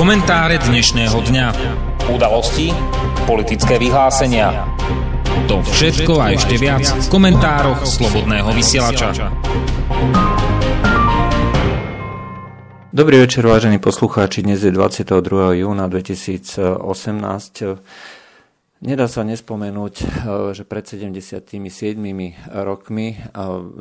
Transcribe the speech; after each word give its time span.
Komentáre 0.00 0.56
dnešného 0.56 1.12
dňa. 1.12 1.46
Udalosti, 2.08 2.72
politické 3.28 3.76
vyhlásenia. 3.76 4.64
To 5.44 5.60
všetko 5.60 6.16
a 6.16 6.32
ešte 6.32 6.56
viac 6.56 6.88
v 6.88 7.06
komentároch 7.12 7.84
Slobodného 7.84 8.48
vysielača. 8.56 9.12
Dobrý 12.96 13.20
večer, 13.20 13.44
vážení 13.44 13.76
poslucháči. 13.76 14.40
Dnes 14.40 14.64
je 14.64 14.72
22. 14.72 15.68
júna 15.68 15.84
2018. 15.84 16.80
Nedá 18.80 19.12
sa 19.12 19.20
nespomenúť, 19.28 19.94
eh, 20.00 20.06
že 20.56 20.64
pred 20.64 20.88
77 20.88 21.52
rokmi 22.48 23.12
eh, 23.12 23.20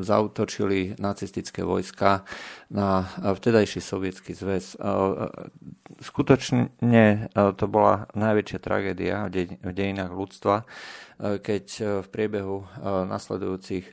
zautočili 0.04 1.00
nacistické 1.00 1.64
vojska 1.64 2.28
na 2.68 3.08
eh, 3.08 3.32
vtedajší 3.32 3.80
sovietský 3.80 4.36
zväz. 4.36 4.76
Skutočne 6.00 7.28
to 7.36 7.66
bola 7.68 8.08
najväčšia 8.16 8.60
tragédia 8.64 9.28
v 9.28 9.72
dejinách 9.76 10.16
ľudstva, 10.16 10.64
keď 11.20 11.66
v 12.04 12.08
priebehu 12.08 12.64
nasledujúcich 13.12 13.84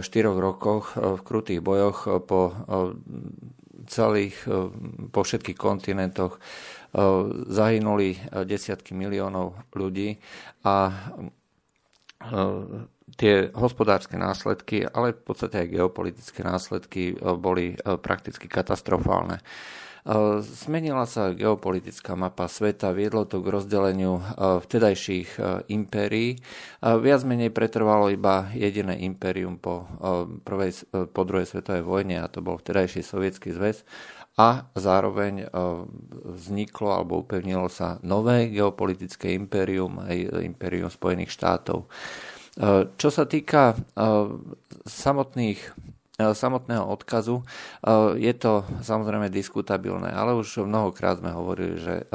štyroch 0.00 0.38
rokoch 0.40 0.96
v 0.96 1.20
krutých 1.20 1.60
bojoch 1.60 2.24
po 2.24 2.56
celých, 3.84 4.36
po 5.12 5.20
všetkých 5.20 5.58
kontinentoch 5.60 6.40
zahynuli 7.52 8.16
desiatky 8.48 8.96
miliónov 8.96 9.60
ľudí 9.76 10.16
a 10.64 10.88
tie 13.20 13.34
hospodárske 13.52 14.16
následky, 14.16 14.88
ale 14.88 15.12
v 15.12 15.22
podstate 15.22 15.60
aj 15.60 15.72
geopolitické 15.76 16.40
následky 16.40 17.12
boli 17.20 17.76
prakticky 18.00 18.48
katastrofálne. 18.48 19.44
Zmenila 20.44 21.06
sa 21.08 21.34
geopolitická 21.34 22.14
mapa 22.14 22.46
sveta, 22.46 22.94
viedlo 22.94 23.26
to 23.26 23.42
k 23.42 23.50
rozdeleniu 23.50 24.22
vtedajších 24.38 25.40
impérií. 25.72 26.38
Viac 26.82 27.22
menej 27.26 27.50
pretrvalo 27.50 28.12
iba 28.12 28.50
jediné 28.54 29.00
impérium 29.02 29.58
po, 29.58 29.88
prvej, 30.46 30.86
po 30.92 31.22
druhej 31.26 31.50
svetovej 31.50 31.82
vojne 31.82 32.22
a 32.22 32.30
to 32.30 32.44
bol 32.44 32.58
vtedajší 32.58 33.02
sovietský 33.02 33.50
zväz 33.54 33.82
a 34.38 34.70
zároveň 34.78 35.34
e, 35.42 35.46
vzniklo 36.38 36.94
alebo 36.94 37.26
upevnilo 37.26 37.66
sa 37.66 37.98
nové 38.06 38.54
geopolitické 38.54 39.34
impérium, 39.34 39.98
aj 39.98 40.46
impérium 40.46 40.86
Spojených 40.86 41.34
štátov. 41.34 41.84
E, 41.84 41.88
čo 42.94 43.10
sa 43.10 43.26
týka 43.26 43.74
e, 43.74 43.76
samotných 44.86 45.58
samotného 46.18 46.82
odkazu. 46.82 47.46
Je 48.18 48.34
to 48.34 48.66
samozrejme 48.82 49.30
diskutabilné, 49.30 50.10
ale 50.10 50.34
už 50.34 50.66
mnohokrát 50.66 51.22
sme 51.22 51.30
hovorili, 51.30 51.78
že 51.78 52.10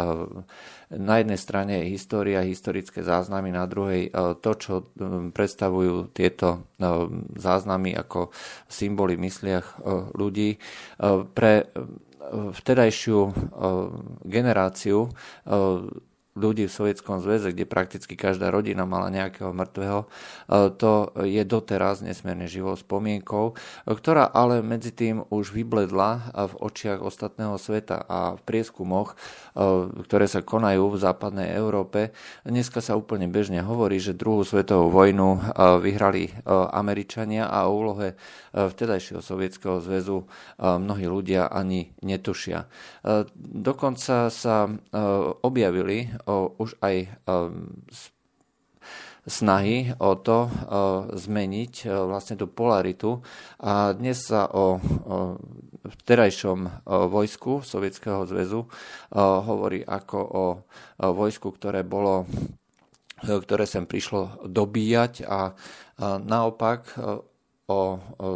na 0.92 1.23
jednej 1.23 1.40
strane 1.40 1.73
je 1.80 1.95
história, 1.95 2.44
historické 2.44 3.00
záznamy, 3.00 3.56
na 3.56 3.64
druhej 3.64 4.12
to, 4.44 4.52
čo 4.60 4.73
predstavujú 5.32 6.12
tieto 6.12 6.68
záznamy 7.40 7.95
ako 7.95 8.36
symboly 8.68 9.16
v 9.16 9.32
mysliach 9.32 9.80
ľudí. 10.20 10.60
Pre 11.32 11.54
vtedajšiu 12.60 13.20
generáciu 14.28 15.08
ľudí 16.34 16.66
v 16.66 16.73
Sovietskom 16.73 17.22
zväze, 17.22 17.53
kde 17.53 17.70
prakticky 17.70 18.17
každá 18.17 18.50
rodina 18.50 18.89
mala 18.89 19.14
nejakého 19.14 19.53
mŕtvého, 19.53 20.00
eh, 20.06 20.70
to 20.73 21.14
je 21.22 21.44
doteraz 21.45 22.02
nesmierne 22.02 22.50
živou 22.50 22.73
spomienkou, 22.73 23.53
ktorá 23.86 24.26
ale 24.30 24.66
medzi 24.66 24.89
tým 24.89 25.26
už 25.30 25.54
vybledla 25.54 26.34
v 26.34 26.54
očiach 26.58 27.00
ostatného 27.06 27.56
sveta 27.61 28.02
a 28.06 28.36
v 28.36 28.42
prieskumoch, 28.44 29.16
ktoré 30.09 30.26
sa 30.26 30.42
konajú 30.42 30.94
v 30.94 30.98
západnej 30.98 31.54
Európe, 31.54 32.16
dneska 32.42 32.81
sa 32.81 32.98
úplne 32.98 33.30
bežne 33.30 33.61
hovorí, 33.61 34.02
že 34.02 34.17
druhú 34.17 34.42
svetovú 34.42 34.89
vojnu 34.89 35.54
vyhrali 35.82 36.33
Američania 36.73 37.48
a 37.48 37.70
o 37.70 37.77
úlohe 37.77 38.17
vtedajšieho 38.54 39.21
Sovietskeho 39.21 39.77
zväzu 39.83 40.26
mnohí 40.60 41.05
ľudia 41.05 41.50
ani 41.50 41.94
netušia. 42.02 42.65
Dokonca 43.38 44.33
sa 44.33 44.55
objavili 45.44 46.10
už 46.30 46.76
aj 46.84 47.11
snahy 49.23 49.95
o 50.04 50.20
to 50.20 50.52
zmeniť 51.16 51.88
vlastne 51.88 52.36
tú 52.36 52.52
polaritu. 52.52 53.23
A 53.64 53.95
dnes 53.95 54.20
sa 54.20 54.52
o 54.52 54.83
vterajšom 55.83 56.83
vojsku 56.88 57.64
Sovietskeho 57.64 58.28
zväzu 58.28 58.67
hovorí 59.16 59.80
ako 59.83 60.20
o 60.20 60.45
vojsku, 61.00 61.56
ktoré 61.56 61.88
bolo 61.88 62.28
ktoré 63.23 63.64
sem 63.64 63.88
prišlo 63.88 64.44
dobíjať 64.44 65.23
a 65.23 65.56
naopak 66.20 66.92
o, 67.73 67.98
o 68.22 68.28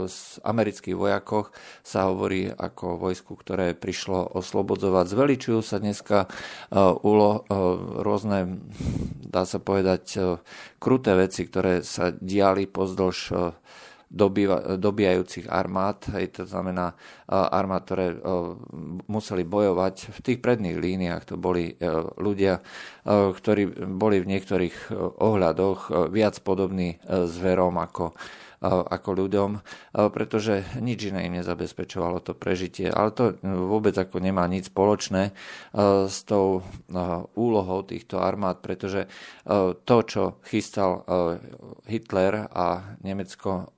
amerických 0.41 0.97
vojakoch 0.97 1.53
sa 1.85 2.09
hovorí 2.09 2.49
ako 2.49 2.97
o 2.97 2.99
vojsku, 3.05 3.37
ktoré 3.37 3.77
prišlo 3.77 4.33
oslobodzovať. 4.33 5.05
Zveličujú 5.13 5.61
sa 5.61 5.77
dneska 5.77 6.25
uh, 6.25 6.97
ulo, 7.05 7.45
uh, 7.45 8.01
rôzne, 8.01 8.57
dá 9.21 9.45
sa 9.45 9.61
povedať, 9.61 10.03
uh, 10.17 10.41
kruté 10.81 11.13
veci, 11.13 11.45
ktoré 11.45 11.85
sa 11.85 12.09
diali 12.09 12.65
pozdĺž 12.65 13.17
uh, 13.29 13.53
dobíjajúcich 14.79 15.51
armád, 15.51 16.15
hej, 16.15 16.39
to 16.39 16.47
znamená 16.47 16.95
armád, 17.27 17.83
ktoré 17.83 18.15
museli 19.11 19.43
bojovať. 19.43 20.15
V 20.15 20.19
tých 20.23 20.39
predných 20.39 20.79
líniách 20.79 21.27
to 21.27 21.35
boli 21.35 21.75
ľudia, 22.15 22.63
ktorí 23.03 23.67
boli 23.83 24.23
v 24.23 24.31
niektorých 24.31 24.95
ohľadoch 25.19 26.07
viac 26.07 26.39
podobní 26.39 27.03
zverom 27.03 27.75
ako 27.75 28.15
ako 28.63 29.09
ľuďom, 29.13 29.49
pretože 30.09 30.65
nič 30.81 31.13
iné 31.13 31.29
im 31.29 31.37
nezabezpečovalo 31.37 32.25
to 32.25 32.33
prežitie. 32.33 32.89
Ale 32.89 33.13
to 33.13 33.37
vôbec 33.45 33.93
ako 33.93 34.17
nemá 34.17 34.49
nič 34.49 34.73
spoločné 34.73 35.29
s 36.09 36.17
tou 36.25 36.65
úlohou 37.37 37.79
týchto 37.85 38.17
armád, 38.17 38.65
pretože 38.65 39.05
to, 39.85 39.97
čo 40.09 40.41
chystal 40.41 41.05
Hitler 41.85 42.49
a 42.49 42.97
Nemecko, 43.05 43.77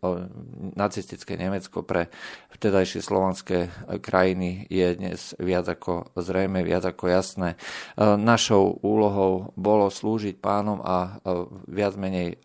nacistické 0.79 1.35
Nemecko 1.35 1.83
pre 1.83 2.07
vtedajšie 2.55 3.03
slovanské 3.03 3.67
krajiny 3.99 4.63
je 4.71 4.87
dnes 4.95 5.19
viac 5.39 5.67
ako 5.67 6.15
zrejme, 6.15 6.63
viac 6.63 6.87
ako 6.87 7.11
jasné. 7.11 7.59
Našou 7.99 8.79
úlohou 8.79 9.51
bolo 9.59 9.91
slúžiť 9.91 10.39
pánom 10.39 10.79
a 10.79 11.19
viac 11.67 11.99
menej 11.99 12.39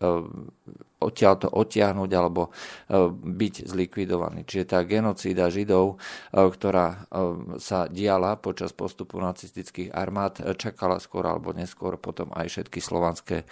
odtiaľ 0.99 1.33
to 1.37 1.47
odtiahnuť 1.51 2.11
alebo 2.15 2.49
e, 2.49 2.51
byť 3.11 3.55
zlikvidovaný. 3.67 4.47
Čiže 4.47 4.65
tá 4.71 4.79
genocída 4.87 5.51
Židov, 5.51 5.95
e, 5.95 5.95
ktorá 6.33 6.87
e, 6.87 6.97
sa 7.59 7.91
diala 7.91 8.39
počas 8.39 8.71
postupu 8.71 9.19
nacistických 9.19 9.91
armád, 9.91 10.55
čakala 10.55 11.03
skôr 11.03 11.27
alebo 11.27 11.51
neskôr 11.51 11.99
potom 11.99 12.31
aj 12.31 12.47
všetky 12.47 12.79
slovanské 12.79 13.47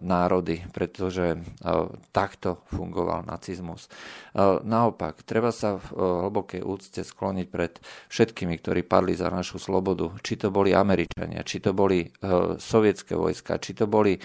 národy, 0.00 0.64
pretože 0.72 1.36
takto 2.08 2.64
fungoval 2.72 3.28
nacizmus. 3.28 3.92
Naopak, 4.64 5.20
treba 5.28 5.52
sa 5.52 5.76
v 5.76 5.86
hlbokej 6.24 6.64
úcte 6.64 7.04
skloniť 7.04 7.46
pred 7.52 7.76
všetkými, 8.08 8.56
ktorí 8.64 8.80
padli 8.88 9.12
za 9.12 9.28
našu 9.28 9.60
slobodu. 9.60 10.08
Či 10.24 10.40
to 10.40 10.48
boli 10.48 10.72
Američania, 10.72 11.44
či 11.44 11.60
to 11.60 11.76
boli 11.76 12.08
sovietské 12.56 13.12
vojska, 13.12 13.60
či 13.60 13.76
to 13.76 13.84
boli 13.84 14.16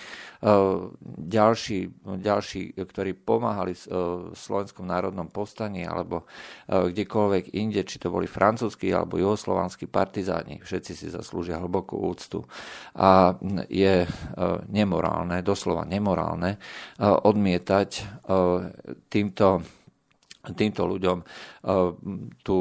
ďalší, 1.03 1.79
ďalší 2.07 2.32
ďalší, 2.33 2.73
ktorí 2.73 3.13
pomáhali 3.13 3.77
v 3.77 4.33
Slovenskom 4.33 4.89
národnom 4.89 5.29
povstaní 5.29 5.85
alebo 5.85 6.25
e, 6.25 6.89
kdekoľvek 6.89 7.53
inde, 7.53 7.85
či 7.85 8.01
to 8.01 8.09
boli 8.09 8.25
francúzskí 8.25 8.89
alebo 8.89 9.21
juhoslovanskí 9.21 9.85
partizáni, 9.85 10.57
všetci 10.57 10.93
si 10.97 11.07
zaslúžia 11.13 11.61
hlbokú 11.61 12.01
úctu. 12.01 12.41
A 12.97 13.37
je 13.69 14.03
e, 14.03 14.07
nemorálne, 14.73 15.45
doslova 15.45 15.85
nemorálne 15.85 16.57
odmietať 17.03 17.89
týmto 19.11 19.47
týmto 20.51 20.83
ľuďom 20.83 21.23
eh, 21.23 21.27
tú 22.43 22.57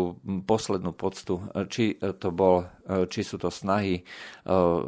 poslednú 0.46 0.94
poctu, 0.94 1.43
či, 1.67 1.99
to 1.99 2.31
bol, 2.31 2.62
eh, 2.87 3.11
či 3.11 3.26
sú 3.26 3.43
to 3.43 3.50
snahy, 3.50 4.06
eh, 4.06 4.79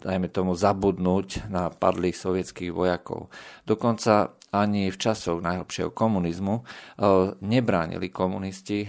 dajme 0.00 0.28
tomu, 0.32 0.56
zabudnúť 0.56 1.52
na 1.52 1.68
padlých 1.68 2.16
sovietských 2.16 2.72
vojakov. 2.72 3.28
Dokonca 3.68 4.32
ani 4.50 4.88
v 4.88 4.98
časoch 4.98 5.38
najhlbšieho 5.38 5.94
komunizmu 5.94 6.66
nebránili 7.38 8.10
komunisti 8.10 8.82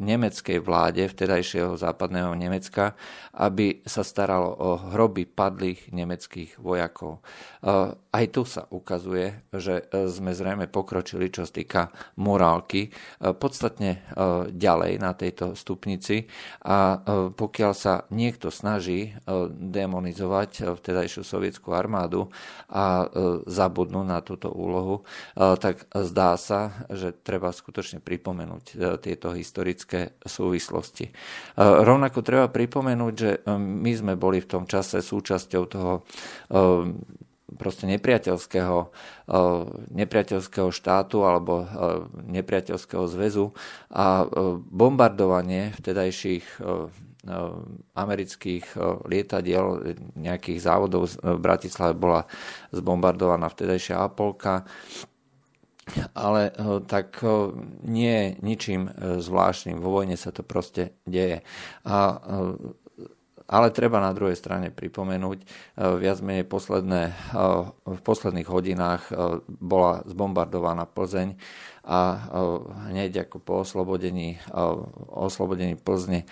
nemeckej 0.00 0.64
vláde, 0.64 1.04
vtedajšieho 1.04 1.76
západného 1.76 2.32
Nemecka, 2.32 2.96
aby 3.36 3.84
sa 3.84 4.00
staralo 4.00 4.48
o 4.48 4.70
hroby 4.96 5.28
padlých 5.28 5.92
nemeckých 5.92 6.56
vojakov 6.56 7.20
aj 8.10 8.24
tu 8.34 8.42
sa 8.42 8.66
ukazuje, 8.74 9.46
že 9.54 9.86
sme 10.10 10.34
zrejme 10.34 10.66
pokročili, 10.66 11.30
čo 11.30 11.46
sa 11.46 11.52
týka 11.54 11.82
morálky, 12.18 12.90
podstatne 13.22 14.02
ďalej 14.50 14.92
na 14.98 15.14
tejto 15.14 15.54
stupnici 15.54 16.26
a 16.66 16.98
pokiaľ 17.30 17.72
sa 17.72 18.10
niekto 18.10 18.50
snaží 18.50 19.14
demonizovať 19.54 20.74
vtedajšiu 20.74 21.22
sovietskú 21.22 21.70
armádu 21.70 22.34
a 22.66 23.06
zabudnú 23.46 24.02
na 24.02 24.18
túto 24.26 24.50
úlohu, 24.50 25.06
tak 25.38 25.86
zdá 25.94 26.34
sa, 26.34 26.82
že 26.90 27.14
treba 27.14 27.54
skutočne 27.54 28.02
pripomenúť 28.02 28.98
tieto 28.98 29.30
historické 29.30 30.18
súvislosti. 30.26 31.14
Rovnako 31.62 32.18
treba 32.26 32.50
pripomenúť, 32.50 33.14
že 33.14 33.30
my 33.54 33.92
sme 33.94 34.18
boli 34.18 34.42
v 34.42 34.50
tom 34.50 34.64
čase 34.66 34.98
súčasťou 34.98 35.62
toho 35.70 36.02
proste 37.58 37.88
nepriateľského, 37.88 38.90
nepriateľského 39.90 40.68
štátu 40.70 41.24
alebo 41.24 41.66
nepriateľského 42.28 43.04
zväzu 43.08 43.56
a 43.90 44.26
bombardovanie 44.70 45.74
vtedajších 45.78 46.62
amerických 47.94 48.64
lietadiel, 49.04 49.96
nejakých 50.16 50.58
závodov 50.60 51.12
v 51.20 51.40
Bratislave 51.40 51.92
bola 51.92 52.24
zbombardovaná 52.72 53.48
vtedajšia 53.52 54.00
Apolka 54.00 54.64
ale 56.14 56.54
tak 56.86 57.18
nie 57.82 58.38
ničím 58.38 58.94
zvláštnym. 59.18 59.82
Vo 59.82 59.90
vojne 59.90 60.14
sa 60.14 60.30
to 60.30 60.46
proste 60.46 60.94
deje. 61.02 61.42
A 61.82 62.22
ale 63.50 63.74
treba 63.74 63.98
na 63.98 64.14
druhej 64.14 64.38
strane 64.38 64.70
pripomenúť, 64.70 65.38
e, 65.42 65.46
viac 65.98 66.22
menej 66.22 66.46
posledné, 66.46 67.02
e, 67.10 67.14
v 67.90 68.00
posledných 68.06 68.46
hodinách 68.46 69.10
e, 69.10 69.42
bola 69.46 70.06
zbombardovaná 70.06 70.86
Plzeň 70.86 71.34
a 71.80 72.28
hneď 72.92 73.26
ako 73.26 73.40
po 73.40 73.52
oslobodení, 73.64 74.36
oslobodení 75.08 75.80
Plzne 75.80 76.28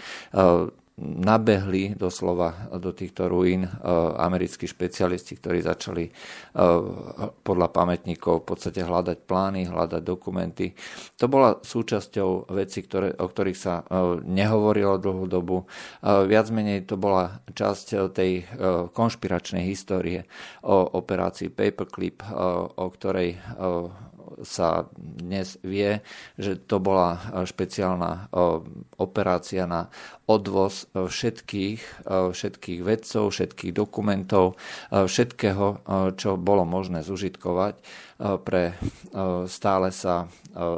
nabehli 0.99 1.95
doslova 1.95 2.71
do 2.75 2.91
týchto 2.91 3.31
ruín 3.31 3.65
e, 3.65 3.71
americkí 4.19 4.67
špecialisti, 4.67 5.39
ktorí 5.39 5.63
začali 5.63 6.05
e, 6.05 6.13
podľa 7.47 7.69
pamätníkov 7.71 8.43
v 8.43 8.47
podstate 8.47 8.83
hľadať 8.83 9.19
plány, 9.25 9.71
hľadať 9.71 10.03
dokumenty. 10.03 10.75
To 11.23 11.31
bola 11.31 11.63
súčasťou 11.63 12.51
veci, 12.51 12.83
ktoré, 12.83 13.15
o 13.15 13.27
ktorých 13.31 13.59
sa 13.59 13.81
e, 13.81 13.85
nehovorilo 14.27 14.99
dlhú 14.99 15.27
dobu. 15.31 15.71
Viac 16.03 16.51
menej 16.51 16.89
to 16.89 16.99
bola 16.99 17.41
časť 17.55 18.11
tej 18.11 18.45
konšpiračnej 18.93 19.63
histórie 19.67 20.27
o 20.65 20.99
operácii 20.99 21.53
Paperclip, 21.53 22.25
o 22.75 22.87
ktorej 22.91 23.39
sa 24.43 24.87
dnes 24.97 25.57
vie, 25.65 26.01
že 26.37 26.57
to 26.57 26.79
bola 26.79 27.17
e, 27.17 27.49
špeciálna 27.49 28.11
e, 28.11 28.21
operácia 28.99 29.65
na 29.65 29.89
odvoz 30.29 30.91
e, 30.93 31.09
všetkých, 31.09 32.05
všetkých 32.09 32.81
vedcov, 32.85 33.33
všetkých 33.33 33.73
dokumentov, 33.73 34.61
všetkého, 34.93 35.67
čo 36.21 36.37
bolo 36.37 36.69
možné 36.69 37.01
zužitkovať 37.01 37.81
pre 38.45 38.75
stále 39.47 39.95
sa 39.95 40.27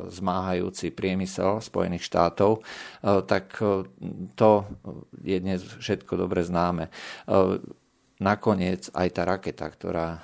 zmáhajúci 0.06 0.92
priemysel 0.92 1.64
Spojených 1.64 2.04
štátov, 2.04 2.60
tak 3.02 3.56
to 4.36 4.50
je 5.24 5.36
dnes 5.40 5.60
všetko 5.64 6.12
dobre 6.20 6.44
známe 6.44 6.92
nakoniec 8.20 8.92
aj 8.92 9.08
tá 9.16 9.22
raketa, 9.24 9.66
ktorá 9.66 10.08
e, 10.12 10.18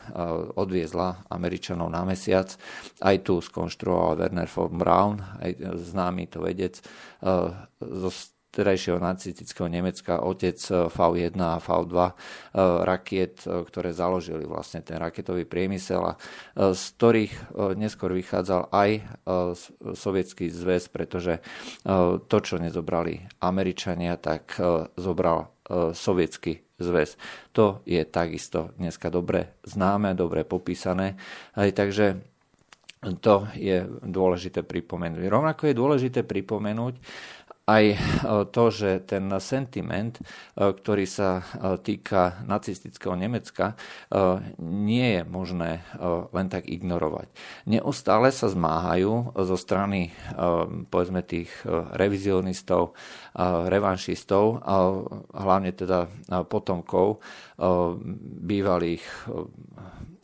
odviezla 0.60 1.26
Američanov 1.32 1.88
na 1.88 2.04
mesiac, 2.04 2.52
aj 3.00 3.16
tu 3.24 3.40
skonštruoval 3.40 4.20
Werner 4.20 4.46
von 4.46 4.76
Braun, 4.76 5.16
aj 5.40 5.56
známy 5.96 6.28
to 6.28 6.44
vedec 6.44 6.78
e, 6.78 6.82
zo 7.80 8.10
terajšieho 8.56 8.96
nacistického 8.96 9.68
Nemecka, 9.68 10.24
otec 10.24 10.56
V1 10.88 11.36
a 11.40 11.60
V2 11.60 11.96
e, 11.96 12.12
rakiet, 12.84 13.44
ktoré 13.44 13.92
založili 13.96 14.44
vlastne 14.44 14.84
ten 14.84 15.00
raketový 15.00 15.48
priemysel 15.48 16.00
a 16.00 16.12
z 16.56 16.82
ktorých 16.96 17.32
neskôr 17.76 18.16
vychádzal 18.16 18.72
aj 18.72 18.90
sovietský 19.92 20.48
zväz, 20.48 20.88
pretože 20.88 21.44
to, 22.28 22.38
čo 22.40 22.56
nezobrali 22.56 23.28
Američania, 23.44 24.16
tak 24.16 24.56
zobral 24.96 25.52
sovietský 25.92 26.65
zväz. 26.76 27.16
To 27.56 27.80
je 27.88 28.04
takisto 28.04 28.76
dneska 28.76 29.08
dobre 29.08 29.56
známe, 29.64 30.12
dobre 30.12 30.44
popísané. 30.44 31.16
Aj 31.56 31.68
takže 31.72 32.20
to 33.20 33.46
je 33.54 33.86
dôležité 34.02 34.64
pripomenúť. 34.66 35.22
Rovnako 35.28 35.70
je 35.70 35.74
dôležité 35.76 36.20
pripomenúť, 36.26 36.98
aj 37.66 37.84
e, 37.90 37.96
to, 38.54 38.64
že 38.70 39.02
ten 39.10 39.26
sentiment, 39.42 40.14
e, 40.14 40.22
ktorý 40.54 41.02
sa 41.02 41.42
e, 41.42 41.44
týka 41.82 42.46
nacistického 42.46 43.18
Nemecka, 43.18 43.74
nie 44.62 45.18
je 45.18 45.22
možné 45.26 45.82
len 46.30 46.46
tak 46.46 46.68
ignorovať. 46.70 47.26
Neustále 47.66 48.30
sa 48.30 48.46
zmáhajú 48.46 49.34
zo 49.34 49.56
strany 49.58 50.14
povedzme 50.88 51.26
tých 51.26 51.50
revizionistov, 51.94 52.94
revanšistov, 53.66 54.62
hlavne 55.34 55.70
teda 55.74 56.06
potomkov 56.46 57.18
bývalých 58.46 59.04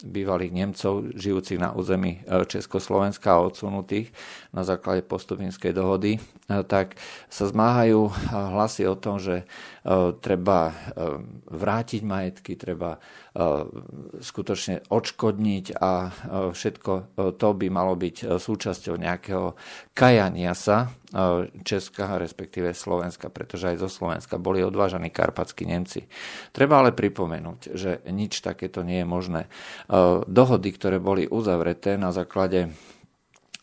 bývalých 0.04 0.52
Nemcov 0.52 1.14
žijúcich 1.14 1.58
na 1.58 1.72
území 1.72 2.22
e, 2.22 2.44
Československa 2.44 3.34
a 3.34 3.46
odsunutých 3.46 4.10
na 4.50 4.66
základe 4.66 5.06
postupinskej 5.06 5.72
dohody, 5.72 6.19
e, 6.19 6.20
tak 6.66 6.99
sa 7.31 7.49
zmáhajú 7.49 8.10
e, 8.10 8.12
hlasy 8.31 8.87
o 8.90 8.99
tom, 8.99 9.22
že 9.22 9.46
treba 10.22 10.70
vrátiť 11.50 12.06
majetky, 12.06 12.54
treba 12.54 13.02
skutočne 14.20 14.84
odškodniť 14.93 15.67
a 15.81 15.93
všetko 16.52 16.93
to 17.40 17.49
by 17.56 17.67
malo 17.73 17.96
byť 17.96 18.37
súčasťou 18.37 19.00
nejakého 19.00 19.56
kajania 19.96 20.52
sa 20.52 20.93
Česka, 21.64 22.20
respektíve 22.20 22.76
Slovenska, 22.76 23.32
pretože 23.32 23.73
aj 23.73 23.81
zo 23.81 23.88
Slovenska 23.88 24.37
boli 24.37 24.61
odvážaní 24.61 25.08
karpatskí 25.08 25.64
Nemci. 25.64 26.05
Treba 26.52 26.84
ale 26.84 26.93
pripomenúť, 26.93 27.73
že 27.73 28.05
nič 28.08 28.44
takéto 28.44 28.84
nie 28.84 29.00
je 29.00 29.08
možné. 29.08 29.43
Dohody, 30.28 30.69
ktoré 30.73 31.00
boli 31.00 31.25
uzavreté 31.25 31.96
na 31.96 32.12
základe 32.12 32.73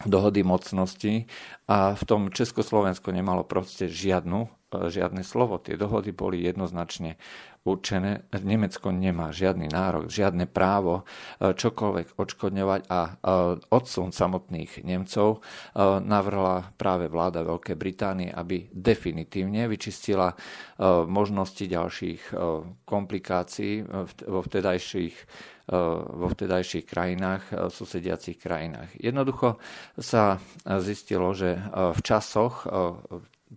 dohody 0.05 0.47
mocnosti 0.47 1.27
a 1.67 1.91
v 1.91 2.03
tom 2.07 2.31
Československo 2.31 3.11
nemalo 3.11 3.43
proste 3.43 3.91
žiadnu, 3.91 4.47
e, 4.47 4.49
žiadne 4.69 5.25
slovo. 5.25 5.57
Tie 5.57 5.75
dohody 5.75 6.13
boli 6.13 6.45
jednoznačne 6.45 7.17
určené. 7.65 8.25
Nemecko 8.31 8.93
nemá 8.93 9.35
žiadny 9.35 9.67
nárok, 9.67 10.07
žiadne 10.07 10.47
právo 10.47 11.03
e, 11.41 11.53
čokoľvek 11.53 12.15
odškodňovať 12.15 12.81
a 12.87 12.99
e, 13.03 13.11
odsun 13.73 14.15
samotných 14.15 14.85
Nemcov 14.85 15.41
navrhla 15.99 16.71
práve 16.79 17.11
vláda 17.11 17.43
Veľkej 17.43 17.77
Británie, 17.77 18.29
aby 18.31 18.67
definitívne 18.71 19.67
vyčistila 19.67 20.33
možnosti 21.07 21.61
ďalších 21.61 22.33
komplikácií 22.87 23.83
vo 24.27 24.39
vtedajších 24.43 25.15
vo 26.09 26.27
vtedajších 26.29 26.85
krajinách, 26.89 27.43
e, 27.53 27.69
susediacich 27.69 28.41
krajinách. 28.41 28.89
Jednoducho 28.97 29.61
sa 29.97 30.41
zistilo, 30.81 31.29
že 31.37 31.57
e, 31.57 31.61
v 31.93 31.99
časoch 32.01 32.65
e, 32.65 32.67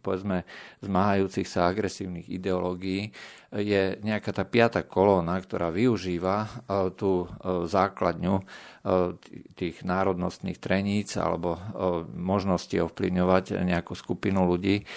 povedzme 0.00 0.48
zmáhajúcich 0.80 1.44
sa 1.44 1.68
agresívnych 1.68 2.32
ideológií 2.32 3.12
je 3.52 4.00
nejaká 4.00 4.32
tá 4.32 4.48
piata 4.48 4.80
kolóna, 4.80 5.36
ktorá 5.36 5.68
využíva 5.68 6.48
tú 6.96 7.28
základňu 7.68 8.40
tých 9.52 9.84
národnostných 9.84 10.56
treníc 10.56 11.12
alebo 11.20 11.60
možnosti 12.16 12.72
ovplyvňovať 12.72 13.60
nejakú 13.60 13.92
skupinu 13.92 14.48
ľudí, 14.48 14.88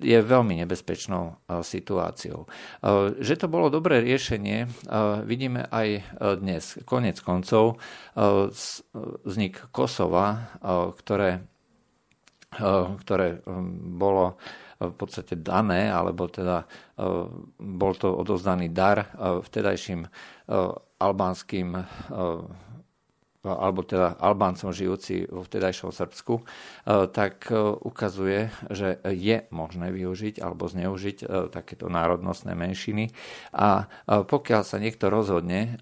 je 0.00 0.18
veľmi 0.18 0.64
nebezpečnou 0.64 1.44
situáciou. 1.60 2.48
Že 3.20 3.34
to 3.36 3.46
bolo 3.52 3.68
dobré 3.68 4.00
riešenie, 4.00 4.64
vidíme 5.28 5.68
aj 5.68 5.88
dnes. 6.40 6.80
Konec 6.88 7.20
koncov 7.20 7.76
vznik 9.28 9.60
Kosova, 9.76 10.56
ktoré 10.96 11.44
ktoré 13.00 13.42
bolo 13.94 14.38
v 14.78 14.94
podstate 14.98 15.38
dané, 15.38 15.86
alebo 15.88 16.26
teda 16.26 16.66
bol 17.58 17.92
to 17.94 18.10
odozdaný 18.10 18.74
dar 18.74 19.06
vtedajším 19.18 20.04
albánskym 20.98 21.78
alebo 23.44 23.84
teda 23.84 24.16
Albáncom 24.16 24.72
žijúci 24.72 25.28
vo 25.28 25.44
vtedajšom 25.44 25.92
Srbsku, 25.92 26.40
tak 27.12 27.52
ukazuje, 27.84 28.48
že 28.72 28.98
je 29.04 29.44
možné 29.52 29.92
využiť 29.92 30.40
alebo 30.40 30.64
zneužiť 30.66 31.28
takéto 31.52 31.92
národnostné 31.92 32.56
menšiny 32.56 33.12
a 33.52 33.86
pokiaľ 34.08 34.62
sa 34.64 34.80
niekto 34.80 35.12
rozhodne 35.12 35.78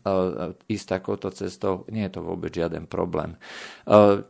ísť 0.67 0.87
takouto 0.91 1.31
cestou, 1.31 1.87
nie 1.89 2.05
je 2.11 2.19
to 2.19 2.27
vôbec 2.27 2.51
žiaden 2.51 2.91
problém. 2.91 3.39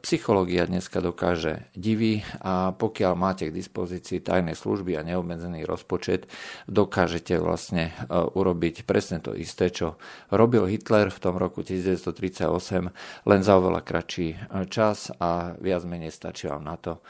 Psychológia 0.04 0.68
dneska 0.68 1.00
dokáže 1.00 1.66
divy 1.72 2.20
a 2.44 2.76
pokiaľ 2.76 3.12
máte 3.16 3.48
k 3.48 3.56
dispozícii 3.56 4.20
tajné 4.20 4.52
služby 4.52 4.94
a 5.00 5.06
neobmedzený 5.06 5.64
rozpočet, 5.64 6.28
dokážete 6.68 7.40
vlastne 7.40 7.96
urobiť 8.12 8.84
presne 8.84 9.24
to 9.24 9.32
isté, 9.32 9.72
čo 9.72 9.96
robil 10.28 10.68
Hitler 10.68 11.08
v 11.08 11.18
tom 11.22 11.40
roku 11.40 11.64
1938 11.64 13.22
len 13.23 13.41
za 13.43 13.55
oveľa 13.55 13.87
kratší 13.87 14.29
e, 14.35 14.37
čas 14.67 15.14
a 15.14 15.55
viac 15.59 15.87
menej 15.87 16.11
stačí 16.11 16.50
vám 16.50 16.67
na 16.67 16.75
to 16.75 16.99
e, 16.99 17.00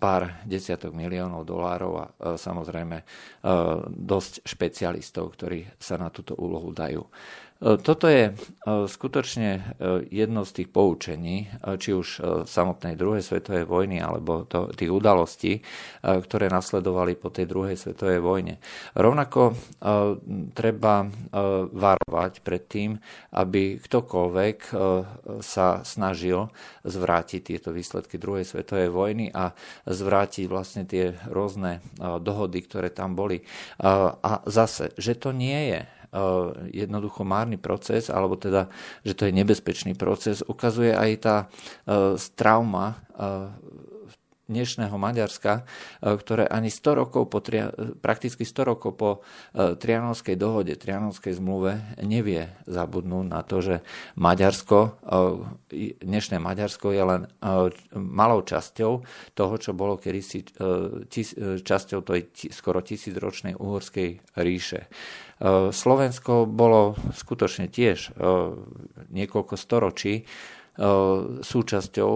pár 0.00 0.40
desiatok 0.48 0.96
miliónov 0.96 1.44
dolárov 1.44 1.92
a 2.00 2.06
e, 2.06 2.12
samozrejme 2.40 2.96
dosť 3.90 4.44
špecialistov, 4.44 5.36
ktorí 5.36 5.68
sa 5.80 6.00
na 6.00 6.08
túto 6.12 6.36
úlohu 6.36 6.72
dajú. 6.72 7.04
E, 7.60 7.76
toto 7.76 8.08
je 8.08 8.32
e, 8.32 8.34
skutočne 8.88 9.50
e, 9.52 9.62
jedno 10.08 10.48
z 10.48 10.64
tých 10.64 10.68
poučení, 10.72 11.52
či 11.76 11.92
už 11.92 12.08
samotnej 12.48 12.96
druhej 12.96 13.20
svetovej 13.20 13.68
vojny, 13.68 14.00
alebo 14.00 14.48
to, 14.48 14.72
tých 14.72 14.88
udalostí, 14.88 15.60
ktoré 16.00 16.48
nasledovali 16.48 17.14
po 17.20 17.28
tej 17.28 17.44
druhej 17.44 17.76
svetovej 17.76 18.20
vojne. 18.24 18.54
Rovnako 18.96 19.54
treba 20.56 21.06
varovať 21.70 22.32
pred 22.40 22.62
tým, 22.64 22.90
aby 23.36 23.76
ktokoľvek 23.80 24.58
sa 25.40 25.68
snažil 25.84 26.48
zvrátiť 26.86 27.40
tieto 27.54 27.70
výsledky 27.74 28.16
druhej 28.16 28.46
svetovej 28.48 28.88
vojny 28.88 29.26
a 29.30 29.52
zvrátiť 29.84 30.44
vlastne 30.48 30.88
tie 30.88 31.12
rôzne 31.28 31.84
dohody, 31.98 32.64
ktoré 32.64 32.88
tam 32.90 33.12
boli. 33.14 33.44
A 33.80 34.32
zase, 34.48 34.96
že 34.96 35.18
to 35.18 35.36
nie 35.36 35.76
je 35.76 35.99
jednoducho 36.74 37.22
márny 37.22 37.54
proces, 37.54 38.10
alebo 38.10 38.34
teda, 38.34 38.66
že 39.06 39.14
to 39.14 39.30
je 39.30 39.32
nebezpečný 39.34 39.94
proces, 39.94 40.42
ukazuje 40.42 40.90
aj 40.90 41.10
tá 41.22 41.36
eh, 41.46 42.18
trauma 42.34 42.98
eh, 43.14 43.46
dnešného 44.50 44.98
Maďarska, 44.98 45.62
ktoré 46.02 46.50
ani 46.50 46.74
100 46.74 47.00
rokov 47.06 47.30
po, 47.30 47.38
prakticky 48.02 48.42
100 48.42 48.66
rokov 48.66 48.98
po 48.98 49.10
Trianonskej 49.54 50.34
dohode, 50.34 50.74
Trianonskej 50.74 51.38
zmluve 51.38 51.78
nevie 52.02 52.50
zabudnúť 52.66 53.26
na 53.30 53.46
to, 53.46 53.62
že 53.62 53.76
Maďarsko, 54.18 54.98
dnešné 56.02 56.42
Maďarsko 56.42 56.90
je 56.90 57.02
len 57.06 57.22
malou 57.94 58.42
časťou 58.42 58.92
toho, 59.38 59.54
čo 59.54 59.70
bolo 59.70 60.02
kedysi 60.02 60.42
časťou 61.62 62.00
tej 62.02 62.50
skoro 62.50 62.82
tisícročnej 62.82 63.54
uhorskej 63.54 64.34
ríše. 64.42 64.90
Eh, 65.40 65.72
Slovensko 65.72 66.44
bolo 66.44 67.00
skutočne 67.16 67.72
tiež 67.72 68.12
eh, 68.12 68.14
niekoľko 69.08 69.56
storočí 69.56 70.14
eh, 70.20 70.24
súčasťou, 71.40 72.12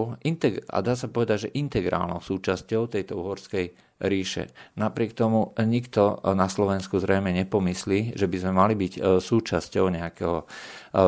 a 0.69 0.77
dá 0.85 0.93
sa 0.93 1.07
povedať, 1.09 1.49
že 1.49 1.57
integrálnou 1.57 2.21
súčasťou 2.21 2.85
tejto 2.85 3.17
uhorskej 3.17 3.65
ríše. 4.05 4.53
Napriek 4.77 5.17
tomu 5.17 5.57
nikto 5.57 6.19
na 6.35 6.51
Slovensku 6.51 6.99
zrejme 7.01 7.31
nepomyslí, 7.31 8.13
že 8.13 8.27
by 8.27 8.37
sme 8.43 8.51
mali 8.51 8.75
byť 8.75 9.23
súčasťou 9.23 9.85
nejakého 9.87 10.43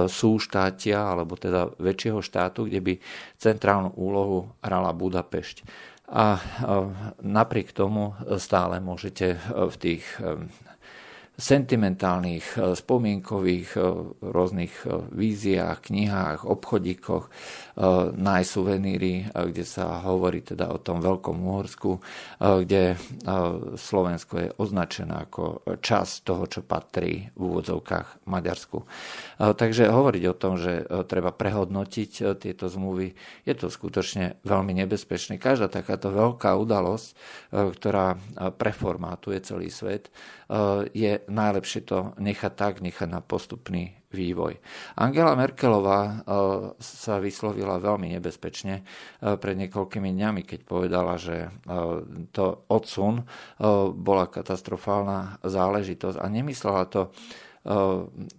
súštátia 0.07 0.95
alebo 0.95 1.36
teda 1.36 1.67
väčšieho 1.83 2.24
štátu, 2.24 2.71
kde 2.71 2.79
by 2.79 2.93
centrálnu 3.36 3.91
úlohu 3.91 4.55
hrala 4.63 4.95
Budapešť. 4.95 5.67
A 6.15 6.39
napriek 7.19 7.75
tomu 7.75 8.15
stále 8.39 8.79
môžete 8.79 9.36
v 9.51 9.75
tých 9.75 10.07
sentimentálnych, 11.38 12.58
e, 12.58 12.74
spomienkových 12.74 13.77
e, 13.77 13.82
rôznych 14.25 14.74
e, 14.84 15.06
víziách, 15.13 15.77
knihách, 15.86 16.50
obchodíkoch 16.50 17.29
nájsť 18.17 18.50
suveníry, 18.50 19.29
kde 19.29 19.62
sa 19.62 20.01
hovorí 20.01 20.41
teda 20.41 20.74
o 20.74 20.82
tom 20.82 20.98
Veľkom 20.98 21.38
Uhorsku, 21.46 22.01
kde 22.41 22.98
Slovensko 23.77 24.34
je 24.41 24.50
označené 24.58 25.29
ako 25.29 25.62
časť 25.77 26.13
toho, 26.25 26.50
čo 26.50 26.65
patrí 26.65 27.29
v 27.38 27.41
úvodzovkách 27.53 28.25
Maďarsku. 28.25 28.82
Takže 29.38 29.94
hovoriť 29.94 30.24
o 30.25 30.34
tom, 30.34 30.58
že 30.58 30.89
treba 31.06 31.29
prehodnotiť 31.29 32.41
tieto 32.41 32.65
zmluvy, 32.65 33.13
je 33.46 33.53
to 33.53 33.70
skutočne 33.70 34.41
veľmi 34.41 34.74
nebezpečné. 34.74 35.38
Každá 35.38 35.70
takáto 35.70 36.10
veľká 36.10 36.58
udalosť, 36.58 37.13
ktorá 37.53 38.17
preformátuje 38.58 39.38
celý 39.46 39.70
svet, 39.70 40.10
je 40.98 41.26
najlepšie 41.27 41.81
to 41.84 41.98
nechať 42.17 42.53
tak, 42.55 42.74
nechať 42.79 43.07
na 43.07 43.19
postupný 43.19 43.98
vývoj. 44.07 44.55
Angela 44.96 45.36
Merkelová 45.36 46.01
e, 46.07 46.15
sa 46.79 47.19
vyslovila 47.19 47.75
veľmi 47.77 48.15
nebezpečne 48.15 48.75
e, 48.79 48.84
pred 49.36 49.60
niekoľkými 49.60 50.15
dňami, 50.15 50.41
keď 50.48 50.60
povedala, 50.63 51.19
že 51.19 51.48
e, 51.48 51.50
to 52.31 52.63
odsun 52.72 53.27
bola 53.98 54.31
katastrofálna 54.31 55.43
záležitosť 55.43 56.17
a 56.17 56.25
nemyslela 56.31 56.84
to, 56.88 57.12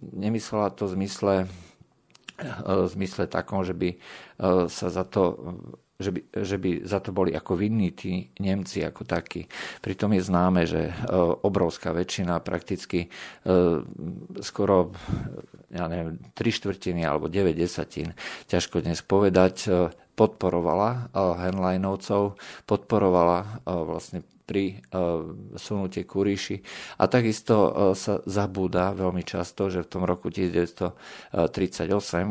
nemyslela 0.01 0.73
to 0.73 0.89
v 0.89 0.91
zmysle, 0.97 1.35
v 2.65 2.89
zmysle 2.97 3.29
takom, 3.29 3.61
že 3.61 3.75
by 3.77 3.89
sa 4.71 4.87
za 4.89 5.03
to 5.05 5.37
že 5.99 6.15
by, 6.15 6.21
že 6.31 6.55
by 6.55 6.69
za 6.87 7.03
to 7.03 7.11
boli 7.11 7.35
ako 7.35 7.59
vinní 7.59 7.91
tí 7.91 8.31
Nemci 8.39 8.79
ako 8.87 9.03
takí. 9.03 9.43
Pritom 9.83 10.15
je 10.15 10.23
známe, 10.23 10.63
že 10.63 10.87
e, 10.87 10.93
obrovská 11.43 11.91
väčšina, 11.91 12.39
prakticky 12.39 13.05
e, 13.05 13.07
skoro 14.39 14.95
ja 15.67 15.91
neviem, 15.91 16.15
tri 16.31 16.55
štvrtiny 16.55 17.03
alebo 17.03 17.27
9 17.27 17.51
desatín, 17.51 18.15
ťažko 18.47 18.79
dnes 18.79 19.03
povedať, 19.03 19.55
e, 19.67 19.91
podporovala 20.15 21.11
Henleinovcov, 21.15 22.35
podporovala 22.67 23.63
vlastne 23.63 24.19
pri 24.49 24.81
sunutie 25.53 26.09
Kuríši. 26.09 26.57
A 26.97 27.05
takisto 27.05 27.93
sa 27.93 28.17
zabúda 28.25 28.89
veľmi 28.97 29.21
často, 29.21 29.69
že 29.69 29.85
v 29.85 29.91
tom 29.93 30.09
roku 30.09 30.33
1938, 30.33 31.37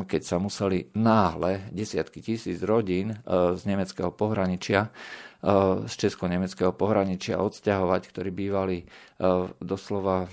keď 0.03 0.23
sa 0.27 0.43
museli 0.43 0.91
náhle 0.99 1.71
desiatky 1.71 2.19
tisíc 2.19 2.59
rodín 2.67 3.15
z 3.23 3.63
nemeckého 3.63 4.11
pohraničia 4.11 4.91
z 5.87 5.95
česko-nemeckého 5.95 6.75
pohraničia 6.75 7.39
odsťahovať, 7.39 8.03
ktorí 8.11 8.31
bývali 8.35 8.83
doslova 9.63 10.27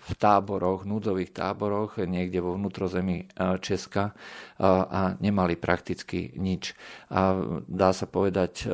v 0.00 0.10
táboroch, 0.16 0.88
núdzových 0.88 1.36
táboroch, 1.36 2.00
niekde 2.00 2.40
vo 2.40 2.56
vnútrozemí 2.56 3.28
Česka 3.60 4.16
a 4.64 5.12
nemali 5.20 5.60
prakticky 5.60 6.32
nič. 6.40 6.72
A 7.12 7.36
dá 7.68 7.92
sa 7.92 8.08
povedať, 8.08 8.64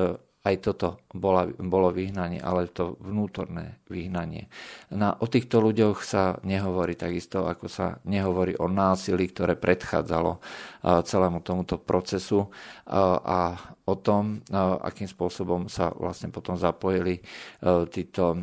aj 0.42 0.56
toto 0.58 0.88
bola, 1.14 1.46
bolo 1.46 1.94
vyhnanie, 1.94 2.42
ale 2.42 2.66
to 2.66 2.99
vnútorné 2.99 3.78
vyhnanie. 3.87 4.50
Na, 4.90 5.14
o 5.14 5.30
týchto 5.30 5.62
ľuďoch 5.62 6.02
sa 6.02 6.42
nehovorí 6.42 6.99
takisto, 6.99 7.46
ako 7.46 7.70
sa 7.70 8.02
nehovorí 8.11 8.58
o 8.58 8.66
násilí, 8.66 9.30
ktoré 9.30 9.54
predchádzalo 9.54 10.42
celému 10.82 11.46
tomuto 11.46 11.78
procesu 11.78 12.50
a 12.90 13.54
o 13.82 13.98
tom, 13.98 14.38
akým 14.78 15.10
spôsobom 15.10 15.66
sa 15.66 15.90
vlastne 15.90 16.30
potom 16.30 16.54
zapojili 16.54 17.18
títo 17.90 18.38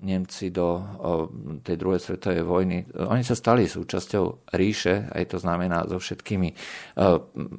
Nemci 0.00 0.48
do 0.48 0.80
tej 1.60 1.76
druhej 1.76 2.00
svetovej 2.00 2.40
vojny. 2.40 2.88
Oni 2.96 3.20
sa 3.20 3.36
stali 3.36 3.68
súčasťou 3.68 4.48
ríše, 4.56 5.12
aj 5.12 5.24
to 5.28 5.36
znamená 5.36 5.84
so 5.84 6.00
všetkými 6.00 6.48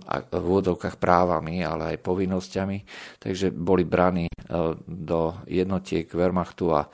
v 0.09 0.43
úvodovkách 0.43 0.97
právami, 0.97 1.61
ale 1.61 1.93
aj 1.93 2.01
povinnosťami, 2.01 2.77
takže 3.21 3.53
boli 3.53 3.85
braní 3.85 4.25
do 4.89 5.37
jednotiek 5.45 6.09
Wehrmachtu 6.09 6.73
a 6.73 6.89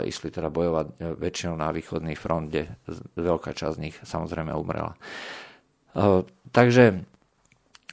išli 0.00 0.32
teda 0.32 0.48
bojovať 0.48 1.20
väčšinou 1.20 1.60
na 1.60 1.68
východný 1.68 2.16
front, 2.16 2.48
kde 2.48 2.72
veľká 3.20 3.52
časť 3.52 3.76
z 3.76 3.82
nich 3.84 3.96
samozrejme 4.00 4.56
umrela. 4.56 4.96
Takže 6.48 7.13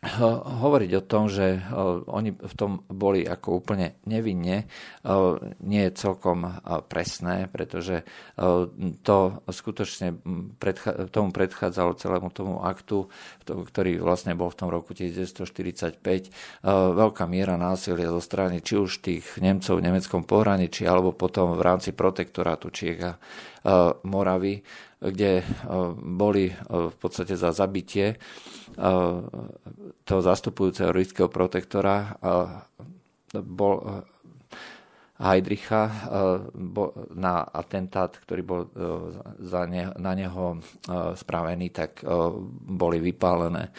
hovoriť 0.02 0.92
o 0.98 1.06
tom, 1.06 1.30
že 1.30 1.62
oni 2.10 2.34
v 2.34 2.54
tom 2.58 2.82
boli 2.90 3.22
ako 3.22 3.62
úplne 3.62 4.02
nevinne, 4.10 4.66
nie 5.62 5.82
je 5.86 5.92
celkom 5.94 6.58
presné, 6.90 7.46
pretože 7.46 8.02
to 9.06 9.18
skutočne 9.46 10.18
tomu 11.14 11.30
predchádzalo 11.30 12.02
celému 12.02 12.34
tomu 12.34 12.66
aktu, 12.66 13.14
ktorý 13.46 14.02
vlastne 14.02 14.34
bol 14.34 14.50
v 14.50 14.58
tom 14.58 14.74
roku 14.74 14.98
1945. 14.98 16.02
Veľká 16.98 17.30
miera 17.30 17.54
násilia 17.62 18.10
zo 18.10 18.26
strany 18.26 18.66
či 18.66 18.82
už 18.82 19.06
tých 19.06 19.38
Nemcov 19.38 19.78
v 19.78 19.86
nemeckom 19.86 20.26
pohraničí, 20.26 20.82
alebo 20.82 21.14
potom 21.14 21.54
v 21.54 21.62
rámci 21.62 21.94
protektorátu 21.94 22.74
Čiech 22.74 23.06
a 23.06 23.14
Moravy 24.02 24.66
kde 25.02 25.42
boli 25.98 26.54
v 26.70 26.96
podstate 27.02 27.34
za 27.34 27.50
zabitie 27.50 28.22
toho 30.06 30.20
zastupujúceho 30.22 30.96
ruského 30.96 31.28
protektora 31.28 32.16
bol 33.32 34.04
Heidricha 35.22 35.84
eh, 35.86 35.94
na 37.14 37.46
atentát, 37.46 38.10
ktorý 38.10 38.42
bol 38.42 38.62
za 39.38 39.70
ne, 39.70 39.94
na 40.02 40.18
neho 40.18 40.58
eh, 40.58 41.14
spravený, 41.14 41.70
tak 41.70 42.02
boli 42.66 42.98
vypálené 42.98 43.70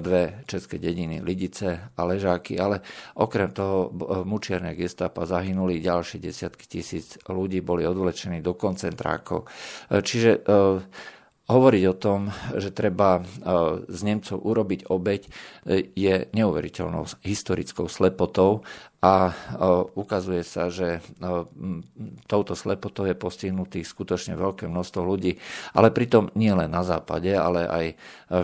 dve 0.00 0.42
české 0.48 0.78
dediny, 0.80 1.20
Lidice 1.20 1.92
a 1.92 2.00
Ležáky, 2.04 2.56
ale 2.56 2.80
okrem 3.20 3.52
toho 3.52 3.92
mučierne 4.24 4.72
gestapa 4.72 5.28
zahynuli 5.28 5.84
ďalšie 5.84 6.22
desiatky 6.22 6.64
tisíc 6.64 7.20
ľudí, 7.28 7.60
boli 7.60 7.84
odvlečení 7.84 8.40
do 8.40 8.56
koncentrákov. 8.56 9.44
Čiže 9.90 10.46
hovoriť 11.50 11.84
o 11.90 11.94
tom, 11.98 12.20
že 12.54 12.70
treba 12.70 13.20
z 13.90 14.00
Nemcov 14.06 14.38
urobiť 14.38 14.86
obeď, 14.86 15.22
je 15.98 16.14
neuveriteľnou 16.30 17.04
historickou 17.26 17.90
slepotou 17.90 18.62
a 19.00 19.32
ukazuje 19.96 20.44
sa, 20.44 20.68
že 20.68 21.00
touto 22.28 22.52
slepotou 22.52 23.08
je 23.08 23.16
postihnutých 23.16 23.88
skutočne 23.88 24.36
veľké 24.36 24.68
množstvo 24.68 25.00
ľudí, 25.00 25.40
ale 25.72 25.88
pritom 25.88 26.28
nie 26.36 26.52
len 26.52 26.68
na 26.68 26.84
západe, 26.84 27.32
ale 27.32 27.64
aj 27.64 27.86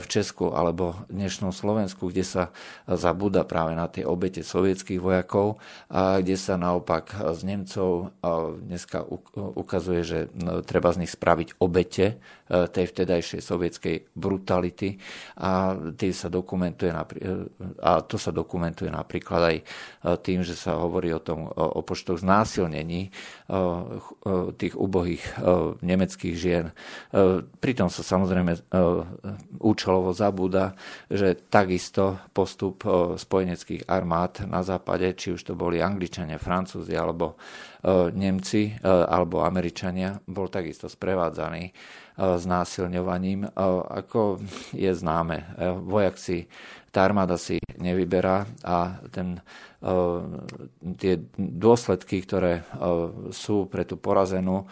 v 0.00 0.04
Česku 0.08 0.56
alebo 0.56 0.96
dnešnom 1.12 1.52
Slovensku, 1.52 2.08
kde 2.08 2.24
sa 2.24 2.44
zabúda 2.88 3.44
práve 3.44 3.76
na 3.76 3.84
tie 3.84 4.08
obete 4.08 4.40
sovietských 4.40 4.96
vojakov 4.96 5.60
a 5.92 6.24
kde 6.24 6.40
sa 6.40 6.56
naopak 6.56 7.12
z 7.36 7.40
Nemcov 7.44 8.16
dneska 8.64 9.04
ukazuje, 9.36 10.00
že 10.08 10.18
treba 10.64 10.88
z 10.96 11.04
nich 11.04 11.12
spraviť 11.12 11.60
obete 11.60 12.16
e, 12.48 12.64
tej 12.64 12.86
vtedajšej 12.88 13.40
sovietskej 13.44 13.96
brutality. 14.16 14.96
A, 15.36 15.76
sa 16.16 16.28
dokumentuje, 16.32 16.90
a 17.82 17.92
to 18.00 18.16
sa 18.16 18.32
dokumentuje 18.32 18.88
napríklad 18.88 19.42
aj 19.52 19.56
e, 19.60 19.64
tým, 20.22 20.45
že 20.46 20.54
sa 20.54 20.78
hovorí 20.78 21.10
o 21.10 21.18
tom, 21.18 21.50
o 21.50 21.82
počtoch 21.82 22.22
znásilnení 22.22 23.10
tých 24.54 24.74
ubohých 24.78 25.24
nemeckých 25.82 26.36
žien. 26.38 26.70
Pritom 27.58 27.90
sa 27.90 28.06
samozrejme 28.06 28.70
účelovo 29.58 30.14
zabúda, 30.14 30.78
že 31.10 31.34
takisto 31.50 32.22
postup 32.30 32.86
spojeneckých 33.18 33.90
armád 33.90 34.46
na 34.46 34.62
západe, 34.62 35.10
či 35.18 35.34
už 35.34 35.42
to 35.42 35.58
boli 35.58 35.82
Angličania, 35.82 36.38
Francúzi 36.38 36.94
alebo 36.94 37.34
Nemci 38.14 38.70
alebo 38.86 39.42
Američania, 39.42 40.18
bol 40.26 40.46
takisto 40.46 40.86
sprevádzaný 40.86 41.74
znásilňovaním. 42.16 43.44
Ako 43.92 44.40
je 44.72 44.88
známe, 44.94 45.44
vojak 45.84 46.16
si, 46.16 46.48
tá 46.88 47.04
armáda 47.04 47.36
si 47.36 47.60
nevyberá 47.76 48.48
a 48.64 49.04
ten 49.12 49.36
tie 50.98 51.14
dôsledky, 51.38 52.26
ktoré 52.26 52.66
sú 53.30 53.70
pre 53.70 53.86
tú 53.86 53.96
porazenú 53.96 54.66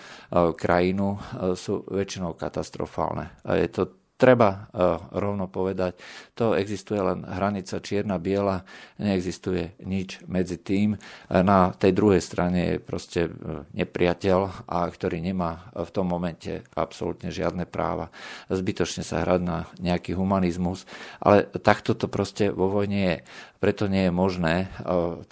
krajinu, 0.58 1.22
sú 1.54 1.86
väčšinou 1.86 2.34
katastrofálne. 2.34 3.30
Je 3.46 3.70
to 3.70 3.94
treba 4.14 4.70
rovno 5.10 5.50
povedať, 5.50 5.98
to 6.38 6.54
existuje 6.54 6.98
len 7.02 7.26
hranica 7.26 7.82
čierna-biela, 7.82 8.62
neexistuje 9.02 9.74
nič 9.82 10.22
medzi 10.30 10.58
tým. 10.62 10.94
Na 11.30 11.74
tej 11.74 11.92
druhej 11.92 12.22
strane 12.22 12.60
je 12.74 12.76
proste 12.78 13.26
e, 13.26 13.30
nepriateľ, 13.74 14.70
a 14.70 14.86
ktorý 14.86 15.18
nemá 15.18 15.70
v 15.74 15.90
tom 15.90 16.06
momente 16.06 16.62
absolútne 16.78 17.34
žiadne 17.34 17.66
práva. 17.66 18.14
Zbytočne 18.46 19.02
sa 19.02 19.26
hrať 19.26 19.40
na 19.42 19.58
nejaký 19.82 20.14
humanizmus, 20.14 20.86
ale 21.18 21.50
takto 21.50 21.98
to 21.98 22.06
proste 22.06 22.54
vo 22.54 22.70
vojne 22.70 23.00
je. 23.02 23.18
Preto 23.64 23.88
nie 23.88 24.04
je 24.04 24.12
možné 24.12 24.68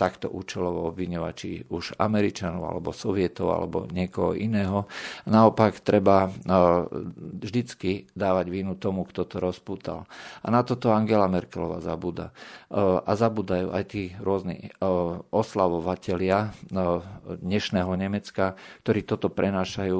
takto 0.00 0.32
účelovo 0.32 0.88
obviňovať 0.88 1.34
či 1.36 1.68
už 1.68 2.00
Američanov, 2.00 2.64
alebo 2.64 2.96
Sovietov, 2.96 3.52
alebo 3.52 3.84
niekoho 3.92 4.32
iného. 4.32 4.88
Naopak 5.28 5.84
treba 5.84 6.32
vždycky 7.44 8.08
dávať 8.16 8.48
vínu 8.48 8.80
tomu, 8.82 9.06
kto 9.06 9.22
to 9.22 9.38
rozpútal. 9.38 10.10
A 10.42 10.50
na 10.50 10.66
toto 10.66 10.90
Angela 10.90 11.30
Merkelová 11.30 11.78
zabúda. 11.78 12.34
Uh, 12.66 12.98
a 13.06 13.14
zabúdajú 13.14 13.70
aj 13.70 13.84
tí 13.86 14.10
rôzni 14.18 14.72
oslavovatelia 15.30 16.56
dnešného 17.28 17.92
Nemecka, 17.94 18.56
ktorí 18.82 19.04
toto 19.04 19.28
prenášajú 19.28 19.98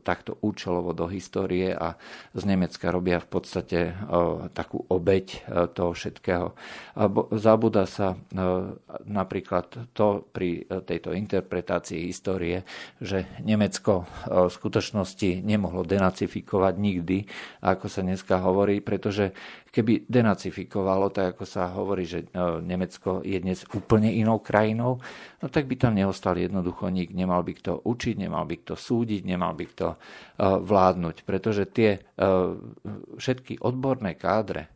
takto 0.00 0.40
účelovo 0.40 0.96
do 0.96 1.04
histórie 1.06 1.76
a 1.76 2.00
z 2.32 2.42
Nemecka 2.48 2.88
robia 2.88 3.20
v 3.20 3.28
podstate 3.28 3.92
takú 4.56 4.82
obeď 4.88 5.44
toho 5.76 5.92
všetkého. 5.92 6.56
Zabúda 7.36 7.84
sa 7.84 8.16
napríklad 9.04 9.92
to 9.92 10.24
pri 10.32 10.64
tejto 10.88 11.12
interpretácii 11.12 12.08
histórie, 12.08 12.64
že 12.98 13.28
Nemecko 13.44 14.08
v 14.26 14.48
skutočnosti 14.48 15.44
nemohlo 15.44 15.84
denacifikovať 15.84 16.74
nikdy, 16.80 17.28
ako 17.60 17.86
sa 17.92 18.00
dneska 18.14 18.38
hovorí, 18.38 18.78
pretože 18.78 19.34
keby 19.74 20.06
denacifikovalo, 20.06 21.10
tak 21.10 21.34
ako 21.34 21.44
sa 21.44 21.66
hovorí, 21.74 22.06
že 22.06 22.30
e, 22.30 22.62
Nemecko 22.62 23.26
je 23.26 23.42
dnes 23.42 23.66
úplne 23.74 24.14
inou 24.14 24.38
krajinou, 24.38 25.02
no 25.42 25.46
tak 25.50 25.66
by 25.66 25.74
tam 25.74 25.98
neostal 25.98 26.38
jednoducho 26.38 26.86
nik. 26.94 27.10
Nemal 27.10 27.42
by 27.42 27.58
kto 27.58 27.82
učiť, 27.82 28.14
nemal 28.14 28.46
by 28.46 28.62
kto 28.62 28.78
súdiť, 28.78 29.26
nemal 29.26 29.58
by 29.58 29.64
kto 29.66 29.88
vládnuť, 30.44 31.22
pretože 31.22 31.62
tie 31.70 32.02
všetky 33.18 33.62
odborné 33.62 34.18
kádre, 34.18 34.70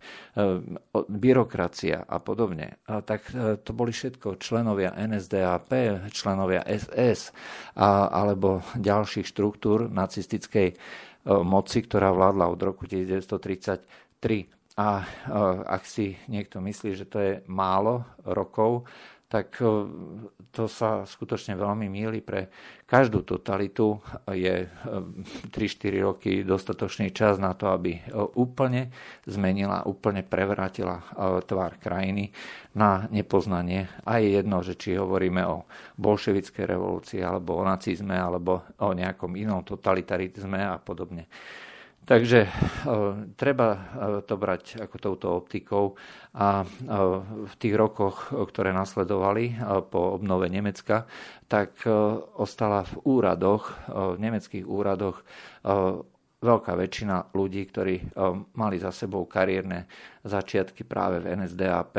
byrokracia 1.08 2.06
a 2.06 2.16
podobne, 2.22 2.78
tak 2.86 3.26
e, 3.34 3.58
to 3.58 3.70
boli 3.74 3.90
všetko 3.90 4.38
členovia 4.38 4.94
NSDAP, 4.94 5.70
členovia 6.14 6.62
SS 6.62 7.34
alebo 7.74 8.62
ďalších 8.78 9.26
štruktúr 9.26 9.90
nacistickej 9.90 10.68
e, 10.70 10.76
moci, 11.44 11.84
ktorá 11.84 12.08
vládla 12.12 12.48
od 12.48 12.60
roku 12.60 12.88
1933. 12.88 14.48
A 14.78 14.88
e, 15.02 15.06
ak 15.66 15.82
si 15.84 16.14
niekto 16.30 16.62
myslí, 16.62 16.94
že 16.94 17.04
to 17.04 17.18
je 17.18 17.32
málo 17.50 18.06
rokov, 18.24 18.86
tak 19.28 19.60
to 20.56 20.64
sa 20.72 21.04
skutočne 21.04 21.52
veľmi 21.52 21.84
míli. 21.92 22.24
Pre 22.24 22.48
každú 22.88 23.28
totalitu 23.28 24.00
je 24.32 24.64
3-4 25.52 26.00
roky 26.00 26.32
dostatočný 26.48 27.12
čas 27.12 27.36
na 27.36 27.52
to, 27.52 27.68
aby 27.68 28.00
úplne 28.40 28.88
zmenila, 29.28 29.84
úplne 29.84 30.24
prevrátila 30.24 31.04
tvár 31.44 31.76
krajiny 31.76 32.32
na 32.72 33.04
nepoznanie. 33.12 33.92
A 34.08 34.16
je 34.16 34.40
jedno, 34.40 34.64
že 34.64 34.80
či 34.80 34.96
hovoríme 34.96 35.44
o 35.44 35.68
bolševickej 36.00 36.64
revolúcii, 36.64 37.20
alebo 37.20 37.60
o 37.60 37.68
nacizme, 37.68 38.16
alebo 38.16 38.64
o 38.80 38.96
nejakom 38.96 39.36
inom 39.36 39.60
totalitarizme 39.60 40.64
a 40.64 40.80
podobne. 40.80 41.28
Takže 42.08 42.40
e, 42.40 42.50
treba 43.36 43.68
e, 43.76 43.80
to 44.24 44.40
brať 44.40 44.80
ako 44.80 44.96
touto 44.96 45.26
optikou 45.36 46.00
a 46.32 46.64
e, 46.64 46.66
v 47.44 47.54
tých 47.60 47.74
rokoch, 47.76 48.32
ktoré 48.32 48.72
nasledovali 48.72 49.60
po 49.92 50.16
obnove 50.16 50.48
Nemecka, 50.48 51.04
tak 51.52 51.84
ostala 52.40 52.88
v 52.88 52.94
úradoch, 53.04 53.76
v 53.88 54.16
nemeckých 54.20 54.64
úradoch 54.64 55.24
veľká 56.38 56.78
väčšina 56.78 57.34
ľudí, 57.34 57.66
ktorí 57.66 57.94
eh, 57.98 58.06
mali 58.54 58.76
za 58.78 58.94
sebou 58.94 59.26
kariérne 59.26 59.90
začiatky 60.22 60.86
práve 60.86 61.24
v 61.24 61.34
NSDAP 61.34 61.94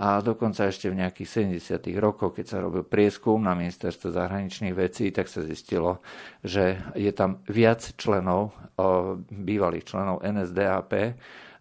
a 0.00 0.20
dokonca 0.20 0.68
ešte 0.68 0.92
v 0.92 1.00
nejakých 1.00 1.56
70. 1.56 1.80
rokoch, 1.96 2.36
keď 2.36 2.46
sa 2.46 2.58
robil 2.60 2.84
prieskum 2.84 3.40
na 3.40 3.56
ministerstvo 3.56 4.12
zahraničných 4.12 4.74
vecí, 4.76 5.08
tak 5.14 5.30
sa 5.32 5.40
zistilo, 5.40 6.04
že 6.44 6.80
je 6.92 7.12
tam 7.14 7.40
viac 7.48 7.80
členov, 7.96 8.52
eh, 8.76 9.16
bývalých 9.32 9.88
členov 9.88 10.20
NSDAP, 10.20 10.92
eh, 10.92 11.14